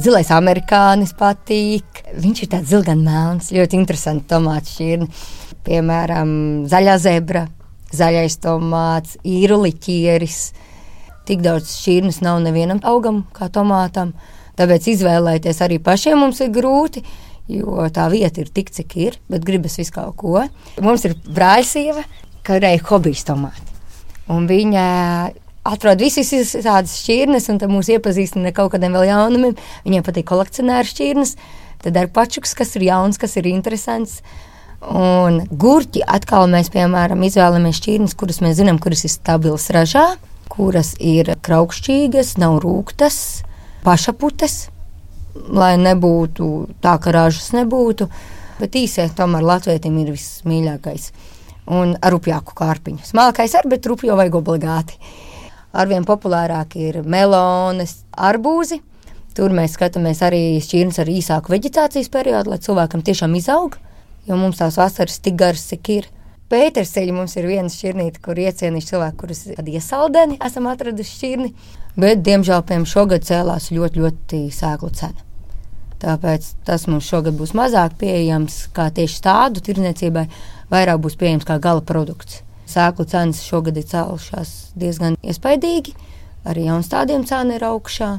Zilais 0.00 0.32
amerikānis 0.32 1.12
patīk. 1.18 2.00
Viņš 2.16 2.42
ir 2.46 2.50
tāds 2.56 2.72
zilgan 2.72 3.04
melns, 3.04 3.52
ļoti 3.52 3.76
interesants 3.82 4.24
tomāts 4.32 4.72
šķirni. 4.78 5.10
Piemēram, 5.68 6.32
zaļā 6.72 6.96
zebra, 7.04 7.44
zaļais 7.92 8.40
tomāts, 8.48 9.20
īruliķieris. 9.28 10.40
Tik 11.28 11.44
daudz 11.44 11.76
šķirnes 11.82 12.24
nav 12.24 12.40
nevienam 12.48 12.80
augam 12.80 13.26
kā 13.36 13.52
tomātam. 13.52 14.16
Tāpēc 14.56 14.94
izvēlēties 14.96 15.66
arī 15.68 15.82
pašiem 15.84 16.24
mums 16.24 16.40
ir 16.40 16.54
grūti, 16.56 17.04
jo 17.48 17.88
tā 17.94 18.06
vieta 18.12 18.42
ir 18.42 18.52
tik, 18.52 18.70
cik 18.74 18.96
ir, 19.00 19.18
bet 19.32 19.44
gribas 19.46 19.78
visu 19.80 19.94
kaut 19.96 20.16
ko. 20.20 20.44
Mums 20.84 21.06
ir 21.08 21.16
brāļsieva, 21.26 22.04
kurai 22.46 22.76
ir 22.76 22.84
hobijs 22.88 23.24
tomāti. 23.28 23.64
Un 24.32 24.44
viņa 24.48 24.84
atrod 25.68 26.00
visas 26.00 26.52
tādas 26.56 26.98
šķirnes, 27.02 27.48
un 27.52 27.60
tad 27.60 27.72
mūs 27.72 27.90
iepazīstina 27.92 28.50
ar 28.50 28.56
kaut 28.56 28.74
kādiem 28.74 28.96
vēl 28.96 29.08
jaunumiem. 29.10 29.56
Viņai 29.86 30.04
patīk 30.04 30.28
kolekcionēra 30.28 30.88
šķirnes, 30.88 31.34
tad 31.84 31.98
ar 32.00 32.12
pačuks, 32.12 32.54
kas 32.58 32.76
ir 32.76 32.88
jauns, 32.90 33.20
kas 33.20 33.36
ir 33.40 33.48
interesants. 33.50 34.20
Un 34.78 35.40
gurķi 35.50 36.04
atkal 36.06 36.46
mēs, 36.52 36.70
piemēram, 36.70 37.24
izvēlamies 37.26 37.80
šķirnes, 37.80 38.14
kuras 38.18 38.38
mēs 38.44 38.60
zinām, 38.60 38.78
kuras 38.78 39.02
ir 39.08 39.10
stabilas 39.10 39.66
ražā, 39.74 40.06
kuras 40.52 40.92
ir 41.02 41.32
kraukšķīgas, 41.42 42.36
nav 42.38 42.60
rūktas, 42.62 43.18
pašaputes, 43.82 44.68
lai 45.54 45.76
nebūtu 45.80 46.48
tā, 46.84 46.96
ka 47.02 47.14
ražas 47.14 47.52
nebūtu. 47.56 48.08
Bet 48.58 48.74
īsē 48.74 49.06
tomēr 49.14 49.44
latvietim 49.46 49.96
ir 50.02 50.12
vismīļākais. 50.16 51.10
Un 51.78 51.94
ar 52.00 52.14
rupjāku 52.14 52.56
kārpiņu. 52.58 53.04
Smalkais 53.06 53.54
ar, 53.58 53.68
bet 53.70 53.86
rupju 53.86 54.16
vajag 54.18 54.38
obligāti. 54.40 54.98
Arvien 55.78 56.06
populārāk 56.08 56.78
ir 56.80 57.02
melones, 57.04 58.00
arbūzi. 58.16 58.80
Tur 59.36 59.52
mēs 59.54 59.76
skatāmies 59.76 60.22
arī 60.26 60.58
šķirnes 60.64 60.98
ar 60.98 61.10
īsāku 61.12 61.52
vegetācijas 61.54 62.08
periodu, 62.10 62.50
lai 62.50 62.58
cilvēkam 62.64 63.04
tiešām 63.06 63.36
izaug, 63.38 63.76
jo 64.26 64.38
mums 64.40 64.58
tās 64.58 64.80
vasaras 64.80 65.20
tik 65.22 65.36
garas, 65.38 65.68
cik 65.70 65.92
ir. 65.94 66.08
Pēterseļi 66.48 67.12
mums 67.12 67.36
ir 67.36 67.46
viena 67.46 67.68
šķirnīte, 67.70 68.22
kur 68.24 68.40
iecienījuši 68.40 68.90
cilvēki, 68.90 69.18
kurus 69.20 69.44
ir 69.52 69.72
iesaldeni, 69.76 70.40
esam 70.48 70.66
atraduši 70.72 71.14
šķirni, 71.18 71.52
bet, 72.00 72.24
diemžēl, 72.24 72.64
piemēram, 72.64 72.88
šogad 72.88 73.28
cēlās 73.28 73.68
ļoti, 73.76 74.06
ļoti 74.06 74.44
sēklu 74.56 74.94
cena. 74.96 75.27
Tāpēc 75.98 76.52
tas 76.66 76.86
mums 76.86 77.08
šogad 77.10 77.34
būs 77.38 77.56
mazāk 77.58 77.96
pieejams 77.98 78.68
kā 78.74 78.86
tieši 78.94 79.18
tādu 79.24 79.62
tirniecībai, 79.66 80.28
vairāk 80.70 81.00
būs 81.02 81.18
pieejams 81.18 81.46
kā 81.48 81.58
gala 81.62 81.82
produkts. 81.82 82.44
Sēklu 82.68 83.06
cenas 83.08 83.40
šogad 83.42 83.80
ir 83.80 83.86
cēlušās 83.88 84.54
diezgan 84.78 85.16
iespaidīgi, 85.24 85.96
arī 86.46 86.68
jaunstādiem 86.68 87.24
cena 87.26 87.56
ir 87.56 87.66
augšā, 87.66 88.12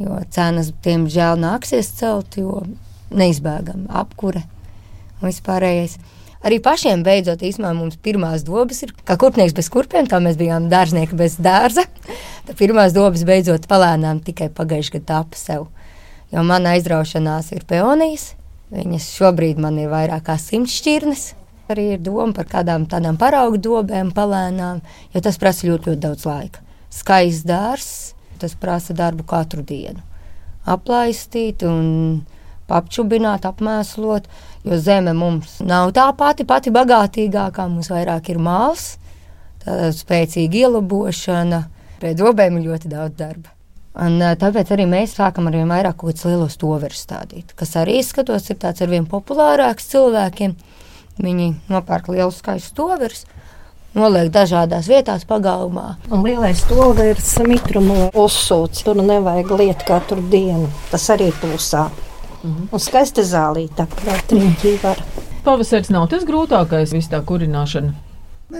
jo 0.00 0.20
cenas, 0.32 0.70
diemžēl, 0.86 1.36
nāksies 1.42 1.90
celt, 1.98 2.38
jo 2.40 2.62
neizbēgam 3.10 3.88
apkure 3.92 4.46
un 5.20 5.28
vispārējais. 5.28 5.98
Arī 6.46 6.60
pašiem 6.62 7.02
beidzot 7.02 7.42
īstenībā 7.42 7.72
mums 7.74 7.96
pirmās 8.00 8.44
dobas 8.46 8.84
ir 8.86 8.92
kā 9.08 9.16
kurpnieks 9.18 9.56
bez 9.56 9.68
kurpiem, 9.72 10.06
kā 10.06 10.20
mēs 10.22 10.36
bijām 10.38 10.68
dārznieki 10.70 11.18
bez 11.18 11.40
dārza. 11.42 11.86
Tad 12.46 12.54
pirmās 12.60 12.94
dobas 12.94 13.24
beidzot 13.26 13.66
palēnām 13.68 14.22
tikai 14.24 14.52
pagājušajā 14.54 15.00
gadā 15.00 15.08
tapa 15.10 15.40
sev. 15.40 15.66
Jo 16.36 16.42
mana 16.44 16.74
aizraušanās 16.76 17.46
ir 17.56 17.62
peonijas, 17.64 18.34
viņas 18.68 19.08
šobrīd 19.16 19.60
man 19.62 19.78
ir 19.80 19.88
vairāk 19.88 20.26
kā 20.26 20.34
simts 20.36 20.74
šķirnes. 20.82 21.30
Arī 21.72 21.86
ir 21.94 22.02
doma 22.04 22.28
par 22.36 22.44
kādām 22.50 22.84
tādām 22.86 23.16
paraugu 23.18 23.56
dobēm, 23.58 24.12
palēnām, 24.14 24.82
jo 25.14 25.22
tas 25.24 25.40
prasa 25.40 25.64
ļoti, 25.66 25.90
ļoti 25.90 26.02
daudz 26.04 26.26
laika. 26.28 26.60
Skaists 26.92 27.48
dārzs, 27.48 27.96
tas 28.38 28.52
prasa 28.60 28.94
darbu 28.94 29.24
katru 29.26 29.64
dienu. 29.64 30.04
Aplaistīt 30.68 31.64
un 31.66 32.20
apčubināt, 32.68 33.48
apmēslot, 33.48 34.28
jo 34.68 34.78
zeme 34.78 35.16
mums 35.16 35.56
nav 35.64 35.96
tā 35.96 36.06
pati, 36.20 36.44
pati 36.44 36.74
bagātīgākā, 36.74 37.66
mums 37.72 37.90
vairāk 37.90 38.30
ir 38.34 38.44
māls, 38.44 38.92
spēcīga 39.64 40.66
ielabošana, 40.66 41.64
pēc 42.04 42.20
dobēm 42.20 42.60
ir 42.60 42.70
ļoti 42.70 42.92
daudz 42.92 43.16
darba. 43.24 43.55
Un, 43.96 44.18
tāpēc 44.20 44.74
arī 44.74 44.84
mēs 44.88 45.14
sākam 45.16 45.46
ar 45.48 45.54
vien 45.56 45.70
vairāk 45.72 45.96
kaut 45.96 46.10
kādus 46.10 46.26
lielos 46.28 46.58
toverus 46.60 47.00
stādīt, 47.06 47.54
kas 47.56 47.70
arī 47.80 47.94
izskatos 48.02 48.50
ir 48.52 48.58
tāds 48.60 48.82
ar 48.84 48.90
vien 48.92 49.06
populārāks 49.08 49.88
cilvēkiem. 49.88 50.52
Viņi 51.16 51.46
nopērk 51.72 52.10
lielus 52.12 52.42
skaistus 52.42 52.74
toverus, 52.76 53.22
noliek 53.96 54.28
dažādās 54.34 54.90
vietās 54.92 55.24
pagalmā. 55.28 55.94
Un 56.12 56.26
lielais 56.26 56.60
stūlis 56.60 57.30
ir 57.40 57.48
mitruma 57.48 58.10
uzsūts. 58.12 58.84
Tur 58.84 59.00
nevajag 59.00 59.54
lietot 59.56 59.86
katru 59.88 60.20
dienu. 60.28 60.68
Tas 60.90 61.08
arī 61.16 61.30
plusā. 61.40 61.86
Mhm. 62.42 62.68
Un 62.76 62.84
skaista 62.84 63.24
zālīta, 63.24 63.88
kā 63.96 64.18
trījā 64.28 64.74
var. 64.82 65.00
Pavasaris 65.46 65.88
nav 65.94 66.10
tas 66.12 66.28
grūtākais, 66.28 66.92
viss 66.92 67.08
tā 67.08 67.22
kurināšana. 67.24 67.94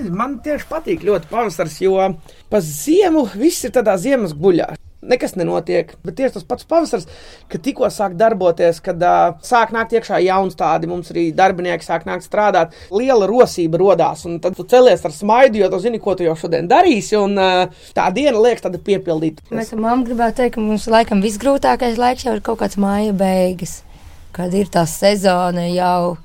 Man 0.09 0.41
tieši 0.41 0.65
patīk 0.71 1.05
ļoti 1.05 1.29
pavasaris, 1.29 1.79
jo 1.85 2.09
pa 2.49 2.65
ziemu 2.65 3.29
viss 3.35 3.69
ir 3.69 3.77
tādā 3.77 3.99
ziemas 4.01 4.33
guļā 4.33 4.73
nekas 5.09 5.37
nenotiek. 5.39 5.93
Bet 6.07 6.19
tieši 6.19 6.37
tas 6.37 6.47
pats 6.49 6.67
pavasaris, 6.69 7.07
kad 7.53 7.63
tikko 7.65 7.89
sāk 7.93 8.17
darboties, 8.19 8.81
kad 8.85 9.03
uh, 9.03 9.37
sāk 9.47 9.73
nākt 9.75 9.95
iekšā 9.97 10.21
jauns 10.25 10.59
tādi, 10.59 10.91
mums 10.91 11.13
arī 11.15 11.29
darbinieki 11.37 11.87
sāk 11.87 12.07
nākt 12.09 12.27
strādāt, 12.27 12.77
liela 12.95 13.29
rosība 13.31 13.81
rodās. 13.83 14.27
Un 14.29 14.39
tad 14.43 14.59
tu 14.59 14.67
celies 14.69 15.05
ar 15.07 15.15
smaidu, 15.15 15.63
jo 15.63 15.71
tu 15.73 15.81
zini, 15.85 16.03
ko 16.03 16.17
tu 16.19 16.27
jau 16.27 16.37
šodien 16.39 16.69
darīsi. 16.71 17.17
Un 17.21 17.39
uh, 17.41 17.89
tā 17.97 18.09
diena 18.17 18.41
liekas 18.43 18.67
tāda 18.67 18.83
piepildīta. 18.83 19.47
Mēs 19.55 19.73
ar 19.75 19.83
mammu 19.83 20.09
gribētu 20.11 20.43
teikt, 20.43 20.57
ka 20.57 20.65
mums 20.65 20.89
laikam 20.91 21.25
visgrūtākais 21.25 22.01
laiks 22.01 22.27
jau 22.29 22.37
ir 22.37 22.45
kaut 22.47 22.61
kāds 22.63 22.79
māja 22.81 23.15
beigas, 23.17 23.81
kad 24.37 24.55
ir 24.55 24.71
tā 24.73 24.87
sezona 24.91 25.69
jau 25.71 26.17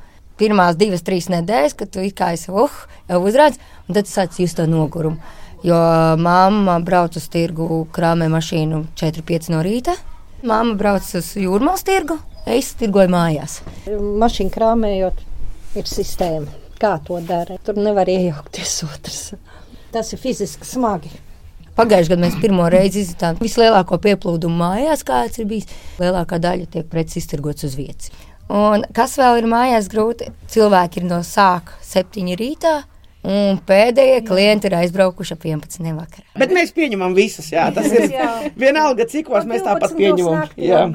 pirmās 0.42 0.78
divas, 0.80 1.04
trīs 1.06 1.30
nedēļas, 1.30 1.78
kad 1.78 1.92
tu 1.94 2.08
kā 2.18 2.32
esi 2.36 2.50
uh, 2.50 2.82
jau 3.12 3.22
uzrādījis, 3.22 3.62
un 3.88 3.98
tad 3.98 4.08
tu 4.08 4.14
sāc 4.14 4.42
just 4.42 4.58
to 4.58 4.66
nogurumu. 4.70 5.20
Jo 5.62 5.78
mamma 6.18 6.80
brauc 6.82 7.16
uz 7.20 7.28
tirgu, 7.30 7.84
krāmē 7.94 8.26
mašīnu 8.34 8.80
4-5 8.98 9.52
no 9.54 9.62
rīta. 9.62 9.94
Māma 10.42 10.74
brauc 10.74 11.06
uz 11.20 11.36
jūrmālas 11.38 11.86
tirgu, 11.86 12.18
es 12.50 12.72
tirgoju 12.80 13.12
mājās. 13.14 13.60
Mašīnu 13.86 14.54
krāmējot, 14.56 15.20
ir 15.78 15.92
sistēma, 15.92 16.50
kā 16.82 16.96
to 17.06 17.20
dara. 17.28 17.60
Tur 17.62 17.78
nevar 17.78 18.10
iejaukties 18.10 18.80
otrs. 18.88 19.20
Tas 19.94 20.10
ir 20.16 20.24
fiziski 20.24 20.66
smagi. 20.66 21.14
Pagājušajā 21.78 22.16
gadā 22.16 22.26
mēs 22.26 22.42
pirmo 22.42 22.66
reizi 22.74 23.06
izjutām 23.06 23.38
vislielāko 23.40 24.02
pieplūdumu 24.02 24.58
mājās, 24.64 25.06
kāds 25.08 25.40
ir 25.40 25.48
bijis. 25.52 25.70
Lielākā 26.02 26.42
daļa 26.42 26.72
tiek 26.74 26.90
preces 26.90 27.22
iztirgots 27.22 27.70
uz 27.70 27.78
vietas. 27.78 28.10
Un 28.52 28.82
kas 28.98 29.14
vēl 29.22 29.44
ir 29.44 29.48
mājās 29.48 29.88
grūti? 29.94 30.34
Cilvēki 30.52 31.04
ir 31.04 31.06
no 31.08 31.22
sāka 31.24 31.78
septiņi 31.86 32.36
rītā 32.42 32.74
Un 33.22 33.60
pēdējie 33.70 34.24
klienti 34.26 34.66
ir 34.66 34.76
aizbraukuši 34.80 35.36
ap 35.36 35.44
11. 35.46 35.92
vakarā. 35.94 36.26
Bet 36.42 36.54
mēs 36.56 36.74
pieņemam 36.74 37.14
visus, 37.14 37.52
jā, 37.54 37.68
tas 37.76 37.86
ir 37.94 38.08
vienalga, 38.58 39.06
cikos 39.10 39.46
mēs 39.50 39.62
tāpat 39.68 39.94
pieņemam. 39.98 40.50
Jā. 40.58 40.88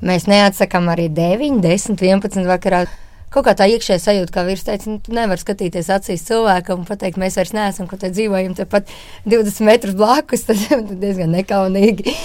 Mēs 0.00 0.24
neatsakām 0.30 0.88
arī 0.88 1.10
9, 1.12 1.60
10, 1.60 2.00
11 2.00 2.48
vakarā. 2.48 2.86
Kaut 3.30 3.44
kā 3.46 3.52
tā 3.54 3.68
iekšējā 3.70 4.00
sajūta, 4.02 4.32
kā 4.34 4.42
vīrs 4.48 4.64
teica, 4.66 4.88
nu, 4.90 4.98
tu 5.04 5.12
nevari 5.14 5.38
skatīties 5.38 5.92
acīs 5.94 6.24
cilvēkam 6.26 6.80
un 6.80 6.88
pateikt, 6.88 7.20
mēs 7.20 7.36
vairs 7.38 7.52
neesam, 7.54 7.86
ko 7.86 8.00
te 8.00 8.08
dzīvojam, 8.10 8.56
tepat 8.58 8.90
20 9.28 9.68
metrus 9.68 9.94
blakus. 10.00 10.42
Tas 10.48 10.64
ir 10.72 10.82
diezgan 10.96 11.30
nekaunīgi. 11.36 12.16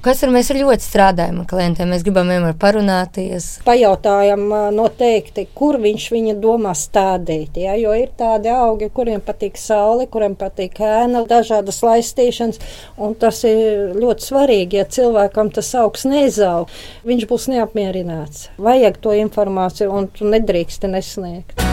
Kas 0.00 0.22
ir? 0.24 0.30
Mēs 0.32 0.48
ļoti 0.54 0.84
strādājam 0.84 1.42
ar 1.42 1.46
klientiem. 1.50 1.90
Mēs 1.92 2.04
gribam 2.06 2.30
vienmēr 2.32 2.54
parunāties. 2.60 3.48
Pajautājam 3.66 4.46
noteikti, 4.72 5.44
kur 5.56 5.76
viņš 5.82 6.06
viņa 6.14 6.36
domā 6.40 6.72
stādīt. 6.78 7.58
Ja? 7.60 7.74
Jo 7.76 7.92
ir 7.98 8.12
tādi 8.18 8.48
augi, 8.52 8.88
kuriem 8.94 9.20
patīk 9.24 9.60
saule, 9.60 10.06
kuriem 10.10 10.36
patīk 10.40 10.80
ēna, 10.80 11.24
dažādas 11.28 11.82
laistīšanas. 11.84 12.62
Un 13.00 13.16
tas 13.20 13.42
ir 13.48 13.96
ļoti 14.00 14.28
svarīgi, 14.30 14.80
ja 14.80 14.88
cilvēkam 14.88 15.52
tas 15.52 15.72
augs 15.78 16.06
nezaug, 16.08 16.72
viņš 17.06 17.26
būs 17.30 17.50
neapmierināts. 17.52 18.48
Vajag 18.60 19.00
to 19.04 19.16
informāciju 19.20 19.92
un 20.00 20.08
tu 20.14 20.30
nedrīksti 20.30 20.94
nesniegt. 20.94 21.66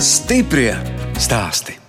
Stiprie 0.00 0.74
stāsti! 1.20 1.79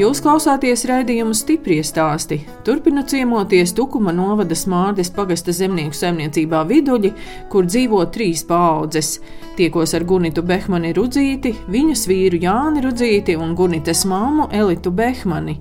Jūs 0.00 0.22
klausāties 0.24 0.86
raidījumu 0.88 1.34
stipri 1.36 1.80
stāstī. 1.84 2.38
Turpinot 2.64 3.10
ciemoties 3.12 3.74
Tukuma 3.76 4.14
novada 4.16 4.56
Smārdes 4.56 5.10
pagasta 5.12 5.52
zemnieku 5.52 5.98
saimniecībā 5.98 6.62
Viduļi, 6.70 7.10
kur 7.52 7.68
dzīvo 7.68 8.00
trīs 8.14 8.46
paudzes. 8.48 9.18
Tiekos 9.58 9.92
ar 9.92 10.06
Gunitu 10.08 10.40
Behmani 10.46 10.94
Rudzīti, 10.96 11.52
viņas 11.68 12.06
vīru 12.08 12.40
Jāni 12.40 12.80
Rudzīti 12.80 13.34
un 13.36 13.52
Gunitas 13.58 14.06
māmu 14.08 14.46
Elitu 14.56 14.88
Behmani. 14.94 15.58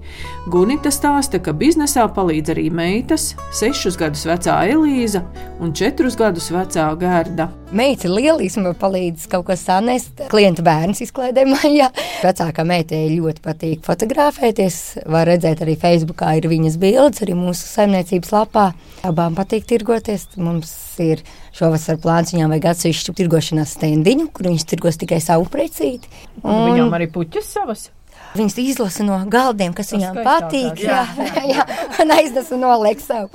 Gunita 0.47 0.93
stāsta, 0.93 1.41
ka 1.43 1.51
biznesā 1.51 2.05
palīdz 2.15 2.53
arī 2.53 2.69
meitas, 2.71 3.33
sešus 3.59 3.99
gadus 3.99 4.23
vecā 4.29 4.55
Elīza 4.71 5.25
un 5.59 5.75
četrus 5.75 6.15
gadus 6.15 6.47
vecā 6.55 6.87
Gerda. 7.01 7.49
Meita 7.75 8.07
ir 8.07 8.15
lieliski, 8.15 8.63
man 8.63 8.77
palīdz 8.79 9.27
kaut 9.29 9.49
ko 9.49 9.57
sanest. 9.59 10.23
Klienta 10.31 10.63
bērns 10.65 11.03
izklaidē 11.03 11.43
mājā. 11.49 11.91
Vecākā 12.23 12.63
meitei 12.65 13.11
ļoti 13.17 13.43
patīk 13.43 13.83
fotografēties. 14.29 15.05
Var 15.09 15.27
redzēt 15.27 15.61
arī 15.63 15.75
Facebookā 15.79 16.37
ir 16.37 16.47
viņas 16.49 16.77
bildes, 16.79 17.21
arī 17.23 17.35
mūsu 17.35 17.65
saimniecības 17.65 18.31
lapā. 18.31 18.73
Abām 19.03 19.35
patīk 19.35 19.65
tirgoties. 19.65 20.27
Mums 20.37 20.71
ir 20.99 21.23
šovasar 21.53 21.97
plāns, 21.99 22.33
viņām 22.33 22.51
vajag 22.53 22.69
atsevišķu 22.73 23.15
tirgošanās 23.17 23.75
stendiņu, 23.77 24.29
kur 24.31 24.49
viņas 24.49 24.67
tirgos 24.69 24.99
tikai 24.99 25.19
savu 25.21 25.47
precīti. 25.49 26.07
Un... 26.43 26.73
Viņām 26.73 26.93
arī 26.93 27.09
puķis 27.11 27.49
savas. 27.55 27.89
Viņas 28.35 28.59
izlasa 28.61 29.03
no 29.03 29.17
galdiem, 29.25 29.73
kas 29.73 29.89
tas 29.89 29.97
viņām 29.97 30.21
patīk. 30.23 30.83
Jā, 30.83 31.05
jā, 31.33 31.43
jā, 31.49 31.65
un 32.03 32.13
aiznesa 32.13 32.59
noliek 32.59 33.01
sev. 33.01 33.31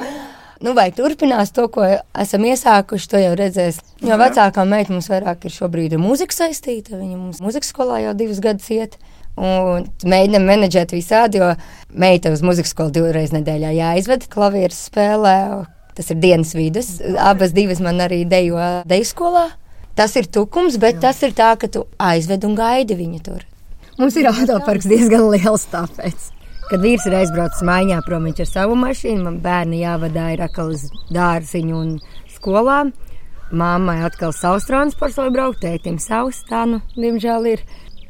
Nu, 0.63 0.73
vai 0.73 0.93
turpinās 0.95 1.51
to, 1.53 1.67
ko 1.69 1.83
esam 1.85 2.45
iesākuši, 2.47 3.09
to 3.11 3.19
jau 3.21 3.33
redzēs. 3.37 3.81
Jo 4.05 4.17
vecākā 4.21 4.63
meita 4.69 4.95
mums 4.95 5.11
vairāk 5.11 5.45
ir 5.45 5.53
šobrīd 5.53 5.97
ar 5.97 6.01
mūziku 6.01 6.37
saistīta. 6.37 6.95
Viņa 7.01 7.19
mums 7.19 7.43
muzikas 7.45 7.73
skolā 7.75 7.99
jau 8.05 8.15
divus 8.17 8.41
gadus 8.45 8.71
iet. 8.73 8.97
Un 9.35 9.89
mēģinām 10.07 10.45
menedžēt 10.47 10.95
visādi, 10.95 11.41
jo 11.43 11.51
meita 11.91 12.31
uz 12.31 12.43
muzikas 12.47 12.71
skolu 12.71 12.93
divreiz 12.95 13.33
nedēļā 13.35 13.73
jāizved 13.75 14.29
klavieres 14.31 14.85
spēlē. 14.91 15.39
Tas 15.95 16.11
ir 16.11 16.21
dienas 16.23 16.55
vidus. 16.55 16.97
Abas 17.19 17.55
divas 17.55 17.83
man 17.83 18.03
arī 18.03 18.23
dejo 18.27 18.63
deju 18.87 19.09
skolā. 19.09 19.49
Tas 19.95 20.15
ir 20.19 20.27
tukums, 20.27 20.79
bet 20.83 20.99
Jā. 20.99 21.09
tas 21.09 21.23
ir 21.23 21.35
tā, 21.39 21.53
ka 21.59 21.71
tu 21.71 21.85
aizved 22.03 22.47
un 22.47 22.57
gaidi 22.59 22.97
viņu 22.99 23.21
tur. 23.27 23.45
Mums 23.99 24.17
ir 24.19 24.27
autoparks 24.27 24.89
diezgan 24.91 25.29
liels 25.31 25.69
tāpēc. 25.71 26.31
Kad 26.65 26.83
vīrs 26.83 27.05
ir 27.07 27.15
aizbraucis 27.21 27.63
mājā, 27.67 28.01
prom 28.07 28.27
ar 28.27 28.49
savu 28.49 28.75
mašīnu, 28.81 29.23
man 29.23 29.39
bērni 29.45 29.83
jāvadā 29.85 30.33
ir 30.35 30.43
atkal 30.47 30.73
uz 30.75 30.89
dārziņu 31.15 31.77
un 31.79 31.95
skolām. 32.35 32.91
Māmai 33.55 34.01
atkal 34.03 34.35
savs 34.35 34.67
transports, 34.67 35.21
lai 35.21 35.31
brauktu, 35.31 35.69
tētim 35.69 36.01
savs, 36.03 36.43
tā 36.49 36.65
nu, 36.67 36.83
diemžēl 36.97 37.51
ir. 37.53 37.67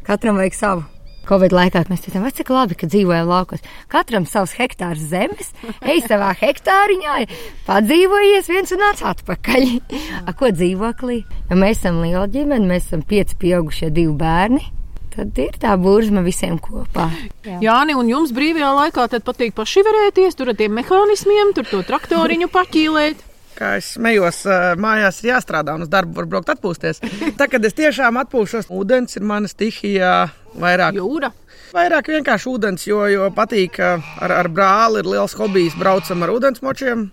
Katram 0.06 0.40
vajag 0.40 0.56
savu. 0.56 0.93
Covid 1.28 1.54
laikā 1.56 1.84
mēs 1.88 2.04
teicām, 2.04 2.26
cik 2.34 2.52
labi, 2.52 2.76
ka 2.78 2.88
dzīvojam 2.90 3.30
laukos. 3.30 3.64
Katram 3.92 4.26
savs 4.28 4.54
hektārs 4.58 5.02
zemes, 5.10 5.52
ej 5.80 6.04
savā 6.04 6.30
hektāriņā, 6.40 7.16
padzīvojies 7.68 8.50
viens 8.52 8.74
un 8.76 8.82
nāc 8.84 9.02
atpakaļ. 9.14 9.68
A, 10.28 10.36
ko 10.36 10.52
dzīvoklī? 10.52 11.20
Jo 11.50 11.58
mēs 11.60 11.80
esam 11.80 12.00
liela 12.04 12.26
ģimene, 12.30 12.68
mēs 12.68 12.88
esam 12.88 13.04
pieci 13.08 13.38
pieaugušie 13.40 13.92
divi 13.94 14.14
bērni. 14.20 14.62
Tad 15.14 15.36
ir 15.38 15.54
tā 15.62 15.76
burzma 15.78 16.24
visiem 16.26 16.56
kopā. 16.58 17.06
Jā, 17.46 17.60
Jāni, 17.62 17.94
un 17.94 18.08
jums 18.10 18.32
brīvajā 18.34 18.72
laikā 18.80 19.06
patīk 19.22 19.54
paši 19.54 19.84
varēties, 19.86 20.34
tur 20.34 20.50
ar 20.50 20.58
tiem 20.58 20.74
mehānismiem, 20.74 21.54
tur 21.54 21.68
to 21.70 21.84
traktoriņu 21.86 22.50
paķīlēt 22.50 23.22
kā 23.58 23.74
es 23.80 23.94
smējos, 23.96 24.42
mājās 24.80 25.22
ir 25.22 25.32
jāstrādā 25.32 25.76
un 25.76 25.86
uz 25.86 25.92
darbu 25.92 26.20
var 26.20 26.30
braukt 26.30 26.52
atpūsties. 26.54 27.02
Tā 27.38 27.48
kad 27.50 27.64
es 27.64 27.76
tiešām 27.78 28.20
atpūšos, 28.24 28.70
ūdens 28.74 29.18
ir 29.18 29.26
mana 29.26 29.50
stihija 29.50 30.14
vairāk. 30.60 31.00
Jūra. 31.00 31.32
Vairāk 31.74 32.12
vienkārši 32.12 32.50
ūdens, 32.52 32.86
jo, 32.86 33.00
jo 33.10 33.26
patīk 33.34 33.80
ar, 33.82 34.02
ar 34.30 34.48
brāli, 34.52 35.02
ir 35.02 35.10
liels 35.10 35.34
hobijs, 35.38 35.74
braucam 35.80 36.22
ar 36.22 36.36
ūdensmočiem 36.36 37.08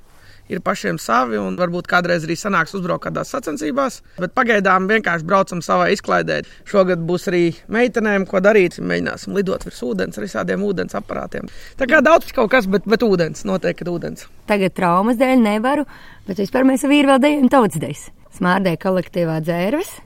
ir 0.52 0.62
pašiem 0.64 1.00
savi, 1.02 1.40
un 1.42 1.58
varbūt 1.60 1.88
kādreiz 1.92 2.26
arī 2.28 2.36
sanāks 2.40 2.76
uzbraukt 2.78 3.06
kādās 3.08 3.32
sacensībās. 3.34 4.02
Bet 4.20 4.36
pagaidām 4.38 4.90
vienkārši 4.92 5.28
braucam 5.28 5.64
savā 5.66 5.90
izklaidē. 5.96 6.42
Šogad 6.70 7.02
būs 7.08 7.30
arī 7.32 7.44
meitenēm, 7.72 8.28
ko 8.30 8.44
darīt. 8.44 8.80
Mēģināsim 8.84 9.36
lidot 9.38 9.66
virs 9.68 9.82
ūdens 9.88 10.20
ar 10.20 10.28
visādiem 10.28 10.66
ūdens 10.68 10.98
aparātiem. 11.00 11.50
Tā 11.80 11.88
kā 11.90 12.04
daudz 12.06 12.34
kaut 12.36 12.52
kas, 12.54 12.70
bet, 12.72 12.88
bet 12.90 13.06
ūdens, 13.08 13.46
noteikti 13.48 13.90
ūdens. 13.92 14.28
Tagad 14.52 14.76
traumas 14.78 15.20
dēļ 15.22 15.42
nevaru, 15.42 15.88
bet 16.28 16.44
vispār 16.44 16.68
mēs 16.68 16.86
ar 16.86 16.94
vīru 16.94 17.14
vēl 17.14 17.24
dejojam 17.26 17.50
tautsdejas. 17.56 18.06
Smārdē 18.38 18.78
kolektīvā 18.82 19.42
dzērves. 19.44 19.98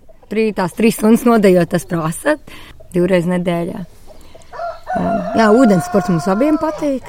Tās 0.58 0.74
trīs 0.74 0.98
stundas 0.98 1.26
nodejot, 1.28 1.70
tas 1.72 1.86
prasa 1.88 2.40
divreiz 2.96 3.28
nedēļā. 3.30 3.84
Jā, 5.36 5.52
ūdens 5.52 5.86
sports 5.90 6.10
mums 6.12 6.28
abiem 6.32 6.58
patīk. 6.60 7.06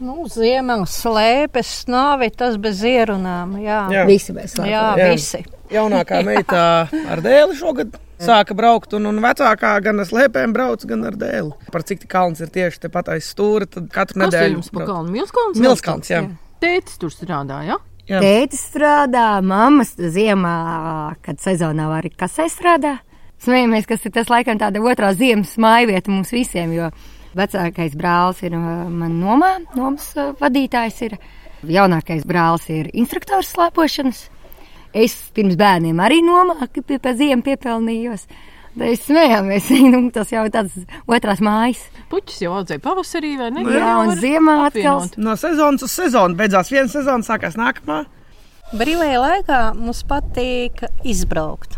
Nu, 0.00 0.24
Ziemā 0.32 0.78
slēpes, 0.88 1.70
nāvi, 1.92 2.30
tas 2.32 2.54
bez 2.62 2.80
ierunām. 2.88 3.58
Jā, 3.60 3.82
Jā. 3.92 4.04
Visi 4.08 4.32
mēs 4.36 4.54
slēpam. 4.56 4.70
jā, 4.72 4.84
Jā. 4.96 5.08
visi. 5.12 5.42
Jaunākā 5.70 6.22
meita 6.28 6.62
ar 6.90 7.20
dēli 7.24 7.56
šogad 7.58 7.98
sāka 8.20 8.56
braukt, 8.56 8.92
un, 8.96 9.06
un 9.10 9.20
vecākā 9.22 9.74
gan 9.84 10.00
ar 10.02 10.08
slēpēm 10.08 10.52
brauc, 10.56 10.82
gan 10.88 11.04
ar 11.08 11.14
dēli. 11.20 11.52
Par 11.72 11.84
cik 11.86 12.02
tik 12.02 12.10
kalns 12.12 12.40
ir 12.40 12.48
tieši 12.52 12.82
tepat 12.86 13.12
aiz 13.14 13.28
stūra, 13.32 13.68
tad 13.68 13.86
katru 13.92 14.18
Kas 14.18 14.24
nedēļu 14.26 14.58
jums 14.58 14.72
pa 14.72 14.80
brauc. 14.80 14.90
kalnu? 14.90 15.14
Milskalns? 15.18 15.60
Milskalns, 15.60 16.10
jā. 16.12 16.24
Tētis 16.60 16.98
tur 17.00 17.12
strādā, 17.14 17.60
jā? 17.68 17.78
Jā. 18.10 18.18
Tētis 18.24 18.64
strādā, 18.72 19.28
mammas 19.46 19.94
ziemā, 19.96 20.56
kad 21.22 21.38
sezonā 21.40 21.86
arī 22.00 22.10
kasē 22.18 22.48
strādā. 22.52 22.96
Smejamies, 23.40 23.86
kas 23.88 24.02
ir 24.04 24.12
tas 24.12 24.28
laikam 24.28 24.58
tāda 24.60 24.82
otrā 24.84 25.14
ziemas 25.16 25.54
mājvieta 25.56 26.10
mums 26.12 26.32
visiem, 26.34 26.74
jo 26.76 26.90
vecākais 27.36 27.96
brālis 27.98 28.42
ir 28.46 28.56
uh, 28.56 28.88
man 28.90 29.18
nomā, 29.20 29.54
nomas 29.76 30.10
uh, 30.16 30.32
vadītājs 30.40 31.00
ir. 31.08 31.16
Jaunākais 31.60 32.22
brālis 32.24 32.70
ir 32.72 32.88
instruktors 32.96 33.50
slēpošanas. 33.52 34.22
Es 34.96 35.12
pirms 35.36 35.58
bērniem 35.60 36.00
arī 36.02 36.22
nomāku 36.24 36.82
pie, 36.82 36.98
ziemu 37.14 37.44
piepelnījos. 37.46 38.24
Mēs 38.80 39.02
smējāmies, 39.08 39.66
nu, 39.92 40.02
tas 40.14 40.30
jau 40.32 40.44
ir 40.46 40.54
tāds 40.54 40.78
otrās 41.10 41.42
mājas. 41.42 41.82
Puķis 42.10 42.44
jau 42.44 42.54
audzēja 42.60 42.82
pavasarī, 42.82 43.34
vai 43.38 43.50
ne? 43.54 43.66
Jā, 43.66 43.96
un 44.04 44.14
ziemā 44.18 44.56
atkal. 44.68 45.04
No 45.18 45.36
sezonas 45.38 45.84
uz 45.86 45.94
sezonu 45.94 46.38
beidzās 46.38 46.70
viena 46.72 46.90
sezona, 46.90 47.26
sākās 47.26 47.58
nākamā. 47.60 48.04
Brīvajā 48.70 49.18
laikā 49.18 49.60
mums 49.74 50.04
patīk 50.06 50.84
izbraukt. 51.02 51.74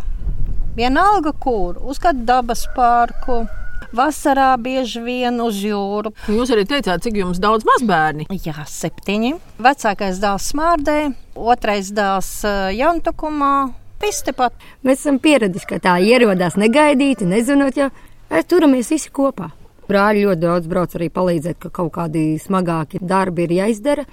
Vienalga, 0.77 1.33
kur 1.37 1.81
uz 1.89 2.01
kādu 2.01 2.27
dabas 2.29 2.67
parku. 2.77 3.43
Vasarā 3.93 4.55
bieži 4.57 5.03
vien 5.05 5.37
uz 5.45 5.59
jūru. 5.61 6.15
Jūs 6.33 6.53
arī 6.55 6.65
teicāt, 6.69 7.03
cik 7.05 7.19
jums 7.21 7.41
daudz 7.43 7.67
mazbērni. 7.69 8.25
Jā, 8.33 8.65
septiņi. 8.65 9.35
Vecākais 9.61 10.21
dēls 10.23 10.47
Smārdē, 10.55 10.99
otrais 11.37 11.91
dēls 11.93 12.31
eh, 12.49 12.71
Jantukumā. 12.79 13.53
Viss 14.01 14.25
tepat. 14.25 14.57
Mēs 14.83 15.05
esam 15.05 15.21
pieraduši, 15.23 15.69
ka 15.69 15.79
tā 15.85 15.99
ierodās 16.01 16.57
negaidīti, 16.59 17.29
nezinot, 17.29 17.77
jau 17.77 17.91
mēs 18.33 18.49
turamies 18.49 18.89
visi 18.95 19.13
kopā. 19.13 19.53
Brāļi 19.93 20.25
ļoti 20.25 20.41
daudz 20.41 20.71
brauc 20.71 20.97
arī 20.97 21.11
palīdzēt, 21.13 21.61
ka 21.61 21.71
kaut 21.77 21.93
kādi 21.99 22.25
smagāki 22.41 23.03
darbi 23.05 23.45
ir 23.45 23.59
jāizdara. 23.59 24.07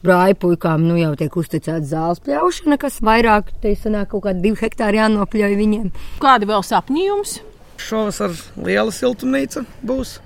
Brāļi 0.00 0.38
puikām 0.40 0.86
nu 0.88 0.96
jau 0.96 1.12
tiek 1.20 1.36
uzticēta 1.36 1.84
zāles 1.84 2.24
pļaušana, 2.24 2.80
kas 2.80 3.02
vairāk 3.04 3.52
te 3.60 3.76
sanāk 3.76 4.14
kaut 4.14 4.24
kādi 4.30 4.46
divi 4.48 4.62
hektāri 4.64 4.96
jānopļauj 5.02 5.60
viņiem. 5.60 5.92
Kādi 6.24 6.48
vēl 6.48 6.64
sapņi 6.64 7.04
jums? 7.04 7.36
Šovasar 7.80 8.34
liela 8.60 8.92
siltumnīca 8.94 9.64
būs 9.86 10.18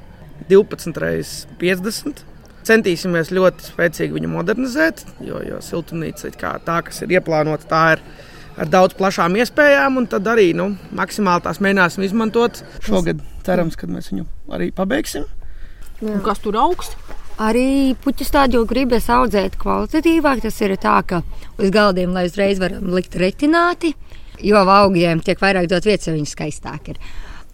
12 0.50 1.00
reizes 1.00 1.48
50. 1.60 2.24
Centīsimies 2.64 3.32
ļoti 3.34 3.66
spēcīgi 3.68 4.16
viņu 4.16 4.30
modernizēt, 4.32 5.02
jo, 5.24 5.40
jo 5.44 5.58
siltumnīca 5.64 6.32
tā, 6.64 6.78
kas 6.86 7.02
ir 7.04 7.12
ieplānota, 7.18 7.68
tā 7.68 7.82
ir 7.96 8.04
ar 8.56 8.70
daudz 8.70 8.96
plašām 8.98 9.36
iespējām, 9.42 9.98
un 10.00 10.08
tad 10.10 10.26
arī 10.30 10.52
nu, 10.56 10.70
maksimāli 10.96 11.44
tās 11.44 11.60
mēģināsim 11.64 12.06
izmantot. 12.06 12.62
Šogad 12.84 13.20
cerams, 13.46 13.76
ka 13.76 13.88
mēs 13.90 14.12
viņu 14.12 14.26
arī 14.54 14.70
pabeigsim. 14.74 15.26
Un 16.04 16.22
kas 16.24 16.40
tur 16.42 16.56
augsts? 16.60 16.96
Arī 17.42 17.96
puķis 17.98 18.30
tādu 18.30 18.60
gribas 18.70 19.08
audzēt 19.10 19.56
kvalitatīvāk. 19.58 20.44
Tas 20.44 20.60
ir 20.62 20.76
tā, 20.78 21.00
ka 21.02 21.22
uz 21.58 21.72
galdiem, 21.74 22.12
lai 22.14 22.28
uzreiz 22.28 22.60
varam 22.62 22.92
likt 22.94 23.16
retināti, 23.18 23.90
jo 24.38 24.60
augļiem 24.62 25.22
tiek 25.26 25.40
vairāk 25.42 25.66
dot 25.70 25.86
vietas, 25.88 26.06
jo 26.06 26.14
viņi 26.14 26.30
skaistāk 26.30 26.92
ir. 26.94 27.00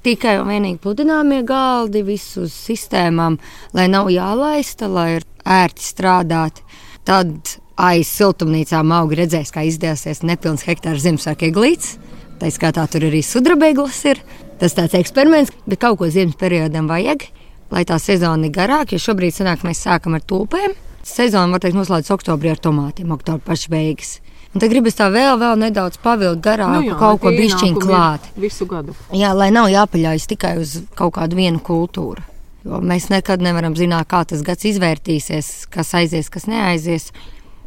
Tikai 0.01 0.39
un 0.41 0.49
vienīgi 0.49 0.79
pludināmie 0.81 1.43
galdi, 1.45 2.01
visus 2.07 2.55
sistēmām, 2.57 3.37
lai 3.77 3.85
nav 3.93 4.09
jālaista, 4.09 4.89
lai 4.89 5.19
ir 5.19 5.27
ērti 5.45 5.85
strādāt. 5.85 6.63
Tad 7.05 7.59
aiz 7.81 8.09
siltumnīcām 8.09 8.95
augi 8.97 9.19
redzēs, 9.21 9.53
kā 9.53 9.67
izdevsies 9.69 10.23
nepilns 10.25 10.65
hektārs 10.69 11.05
Ziemassvētku 11.05 11.51
eglītes. 11.51 11.99
Tā 12.41 12.49
skaitā 12.49 12.87
tur 12.89 13.05
arī 13.11 13.21
sudrabēglis 13.25 14.01
ir. 14.09 14.23
Tas 14.61 14.73
tāds 14.77 14.97
eksperiments, 14.97 15.53
bet 15.69 15.81
kaut 15.81 15.99
ko 16.01 16.09
ziemas 16.09 16.39
periodam 16.41 16.89
vajag, 16.89 17.27
lai 17.73 17.85
tā 17.89 18.01
sezona 18.01 18.49
ir 18.49 18.57
garāka. 18.57 18.97
Jo 18.97 19.11
šobrīd 19.11 19.37
sanāk, 19.37 19.67
mēs 19.69 19.85
sākam 19.85 20.17
ar 20.17 20.25
tulpēm. 20.25 20.73
Sezona 21.05 21.53
var 21.53 21.61
teikt 21.61 21.77
noslēdzas 21.77 22.17
oktobrī 22.17 22.55
ar 22.55 22.61
tomātiem, 22.61 23.13
oktobra 23.13 23.53
pašas 23.53 23.73
beigas. 23.73 24.17
Un 24.51 24.59
tad 24.59 24.73
gribas 24.73 24.97
tā 24.99 25.07
vēl, 25.15 25.37
vēl 25.39 25.61
nedaudz 25.61 26.01
pavilkt 26.03 26.43
garāk, 26.43 26.81
nu, 26.83 26.97
kaut 26.99 27.21
ko 27.23 27.31
tie 27.31 27.45
bišķiņ 27.45 27.69
ienākumi 27.69 27.85
ir 27.85 27.87
klāt. 27.87 28.25
Visu 28.43 28.67
gadu. 28.67 28.97
Jā, 29.15 29.31
lai 29.37 29.53
nav 29.55 29.69
jāpaļaujas 29.71 30.27
tikai 30.33 30.57
uz 30.59 30.81
kaut 30.99 31.15
kādu 31.21 31.39
vienu 31.39 31.63
kultūru. 31.63 32.25
Jo 32.67 32.81
mēs 32.85 33.07
nekad 33.13 33.41
nevaram 33.45 33.77
zināt, 33.79 34.11
kā 34.11 34.25
tas 34.29 34.43
gads 34.45 34.67
izvērtīsies, 34.69 35.53
kas 35.73 35.95
aizies, 35.97 36.29
kas 36.33 36.49
neaizies. 36.51 37.13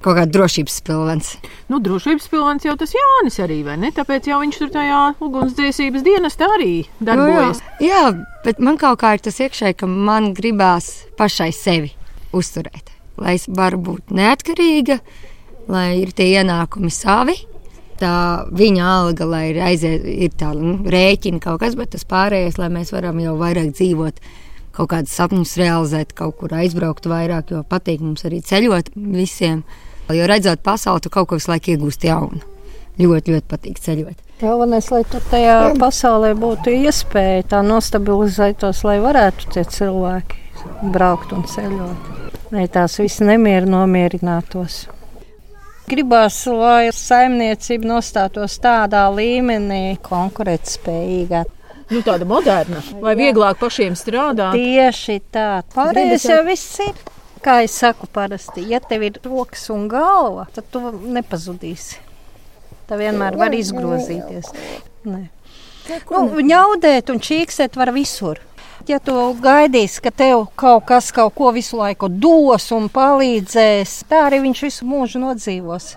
Kaut 0.03 0.17
kāda 0.17 0.35
drošības 0.35 0.81
pilvens. 0.83 1.29
Nu, 1.71 1.77
drošības 1.79 2.25
pilns 2.27 2.65
jau 2.67 2.73
tas 2.75 2.91
Jānis 2.91 3.39
arī, 3.39 3.61
vai 3.63 3.77
ne? 3.79 3.93
Tāpēc 3.95 4.27
jau 4.27 4.41
viņš 4.41 4.57
tur 4.59 4.73
tajā 4.73 5.01
ugunsdzēsības 5.23 6.03
dienestā 6.03 6.49
arī 6.57 6.73
darbojas. 6.99 7.61
Nu, 7.63 7.87
jā. 7.87 8.01
jā, 8.11 8.25
bet 8.43 8.59
man 8.59 8.75
kaut 8.81 8.99
kā 8.99 9.13
ir 9.15 9.23
tas 9.23 9.39
iekšēji, 9.39 9.77
ka 9.79 9.87
man 9.87 10.33
gribās 10.35 10.91
pašai 11.15 11.53
sevi 11.55 11.93
uzturēt. 12.35 12.91
Lai 13.23 13.37
es 13.39 13.47
varu 13.47 13.79
būt 13.79 14.11
neatkarīga, 14.11 14.99
lai 15.71 16.01
ir 16.01 16.13
tie 16.15 16.29
ienākumi 16.39 16.91
savi. 16.93 17.35
Tā 18.01 18.13
viņa 18.51 18.85
alga, 18.89 19.27
lai 19.29 19.43
ir 19.51 19.59
aiziet, 19.63 20.03
ir 20.03 20.33
tā 20.35 20.49
nu, 20.57 20.75
rēķina 20.91 21.39
kaut 21.43 21.61
kas, 21.61 21.77
bet 21.79 21.93
tas 21.93 22.03
pārējais, 22.09 22.57
lai 22.59 22.71
mēs 22.73 22.91
varam 22.91 23.19
jau 23.21 23.35
vairāk 23.39 23.69
dzīvot, 23.77 24.19
kaut 24.75 24.89
kādus 24.91 25.13
sapņus 25.13 25.53
realizēt, 25.61 26.15
kaut 26.17 26.39
kur 26.41 26.55
aizbraukt 26.57 27.05
vairāk, 27.07 27.53
jo 27.53 27.61
patīk 27.69 28.01
mums 28.03 28.25
arī 28.27 28.41
ceļot 28.43 28.91
visiem. 28.97 29.61
Jo 30.11 30.25
redzot 30.27 30.59
pasauli, 30.65 31.05
tu 31.05 31.13
kaut 31.13 31.29
ko 31.29 31.39
visu 31.39 31.53
laiku 31.53 31.75
iegūsti 31.75 32.09
jaunu. 32.09 32.41
Ļoti, 32.99 33.37
ļoti 33.37 33.49
patīk 33.49 33.79
ceļot. 33.81 34.19
Galvenais, 34.41 34.89
lai 34.91 35.03
tur 35.07 35.23
tajā 35.31 35.57
pasaulē 35.79 36.33
būtu 36.37 36.73
iespēja 36.83 37.45
tā 37.53 37.61
nostabilizētos, 37.65 38.83
lai 38.83 38.97
varētu 39.01 39.53
tie 39.53 39.63
cilvēki 39.69 40.89
braukt 40.93 41.31
un 41.37 41.45
ceļot. 41.47 42.11
Lai 42.53 42.67
tās 42.73 42.99
visas 42.99 43.23
nemieru 43.25 43.69
nomierinātos. 43.71 44.83
Gribās, 45.89 46.37
lai 46.47 46.91
saimniecība 46.95 47.89
nostātos 47.89 48.55
tādā 48.63 49.03
līmenī, 49.11 49.97
konkurētspējīgā. 50.05 51.43
Nu, 51.91 51.99
tāda 52.05 52.25
moderna. 52.27 52.79
Vai 53.03 53.17
vieglāk 53.19 53.59
pašiem 53.59 53.97
strādāt? 53.99 54.55
Tieši 54.55 55.19
tā. 55.33 55.49
Pārējais 55.75 56.29
jau 56.29 56.39
viss 56.47 56.79
ir. 56.85 56.95
Kā 57.43 57.57
es 57.65 57.75
saku, 57.75 58.07
parasti, 58.07 58.63
ja 58.71 58.79
tev 58.79 59.03
ir 59.03 59.19
rokas 59.27 59.65
un 59.73 59.89
galva, 59.91 60.45
tad 60.55 60.69
tu 60.71 60.79
nepazudīsi. 60.87 61.99
Tā 62.87 62.95
vienmēr 62.99 63.35
var 63.39 63.51
izgrozīties. 63.57 64.47
Nē. 65.03 65.25
Nu, 66.07 66.23
ņaudēt 66.39 67.11
un 67.11 67.19
čīkstēt 67.19 67.75
var 67.75 67.91
visur. 67.95 68.39
Ja 68.83 68.97
tu 68.99 69.13
gaidīsi, 69.39 70.01
ka 70.03 70.11
tev 70.11 70.41
kaut 70.59 70.83
kas 70.89 71.07
kaut 71.15 71.31
ko 71.37 71.53
visu 71.55 71.77
laiku 71.79 72.09
dos 72.11 72.65
un 72.75 72.89
palīdzēs, 72.91 74.01
tā 74.09 74.25
arī 74.25 74.41
viņš 74.43 74.63
visu 74.65 74.87
mūžu 74.89 75.21
nodzīvos. 75.23 75.93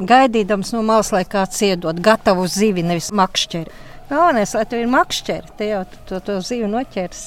Gaidīdams 0.00 0.72
no 0.72 0.80
malas, 0.88 1.12
lai 1.12 1.26
kāds 1.28 1.60
iedod 1.66 2.00
gatavu 2.00 2.46
zivi, 2.48 2.82
nevis 2.82 3.10
makšķeri. 3.12 3.76
Galvenais, 4.08 4.56
lai 4.56 4.64
tev 4.70 4.80
ir 4.80 4.90
makšķeri, 4.94 5.52
te 5.58 5.68
jau 5.68 5.84
tu 5.90 6.00
to, 6.08 6.22
to 6.24 6.40
zivi 6.48 6.72
noķers. 6.72 7.22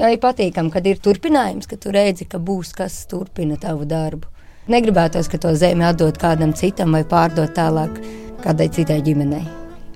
Jā, 0.00 0.14
ir 0.14 0.20
patīkami, 0.22 0.72
kad 0.72 0.88
ir 0.88 1.04
turpinājums, 1.04 1.68
ka 1.68 1.76
tu 1.76 1.92
redzi, 1.92 2.24
ka 2.24 2.40
būs 2.40 2.72
kas 2.78 3.02
turpina 3.10 3.60
tavu 3.60 3.84
darbu. 3.90 4.32
Negribētos, 4.72 5.28
ka 5.28 5.40
to 5.44 5.52
zemi 5.60 5.84
atdot 5.84 6.16
kādam 6.20 6.56
citam 6.56 6.96
vai 6.96 7.04
pārdot 7.04 7.52
tālāk 7.56 8.00
kādai 8.44 8.70
citai 8.72 9.02
ģimenei. 9.04 9.44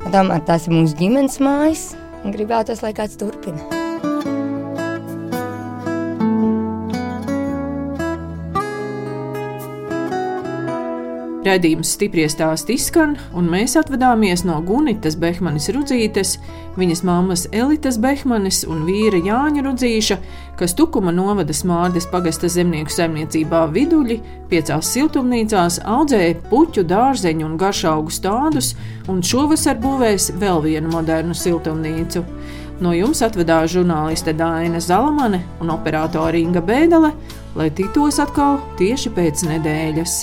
Tomēr 0.05 0.45
tās 0.45 0.69
ir 0.69 0.77
mūsu 0.77 0.99
ģimenes 1.01 1.41
mājas, 1.41 1.93
un 2.21 2.37
gribētos, 2.37 2.85
lai 2.85 2.93
kāds 2.97 3.17
turpina. 3.21 3.81
Radījums 11.43 11.97
stipri 11.97 12.23
stāsti 12.31 12.77
izskan, 12.79 13.17
un 13.35 13.49
mēs 13.51 13.73
atvadāmies 13.81 14.45
no 14.47 14.61
Gunitas 14.63 15.17
Behmanis 15.19 15.67
Rudzītes, 15.75 16.37
viņas 16.79 17.03
mammas 17.03 17.49
Elitas 17.51 17.99
Behmanis 17.99 18.61
un 18.71 18.85
vīra 18.87 19.19
Jāņa 19.27 19.65
Rudzīša, 19.67 20.21
kas 20.61 20.77
Tukuma 20.79 21.11
novada 21.11 21.51
Smārdes 21.51 22.07
pagasta 22.13 22.47
zemnieku 22.47 22.95
saimniecībā 22.95 23.65
viduļi, 23.75 24.21
piecās 24.55 24.95
siltumnīcās 24.95 25.81
audzēja 25.83 26.39
puķu, 26.47 26.87
dārzeņu 26.87 27.49
un 27.49 27.59
garšaugu 27.59 28.15
stādus, 28.15 28.77
un 29.11 29.19
šovasar 29.19 29.83
būvēs 29.83 30.37
vēl 30.39 30.63
vienu 30.63 30.95
modernu 30.95 31.35
siltumnīcu. 31.35 32.23
No 32.83 32.95
jums 32.95 33.19
atvedās 33.27 33.75
žurnāliste 33.75 34.31
Dāna 34.39 34.79
Zalamane 34.79 35.43
un 35.59 35.75
operātore 35.75 36.39
Inga 36.39 36.63
Bēdele, 36.63 37.11
lai 37.59 37.73
tiktos 37.75 38.23
atkal 38.23 38.63
tieši 38.79 39.11
pēc 39.19 39.49
nedēļas. 39.51 40.23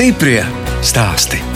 Stiprie 0.00 0.40
stāsti. 0.80 1.49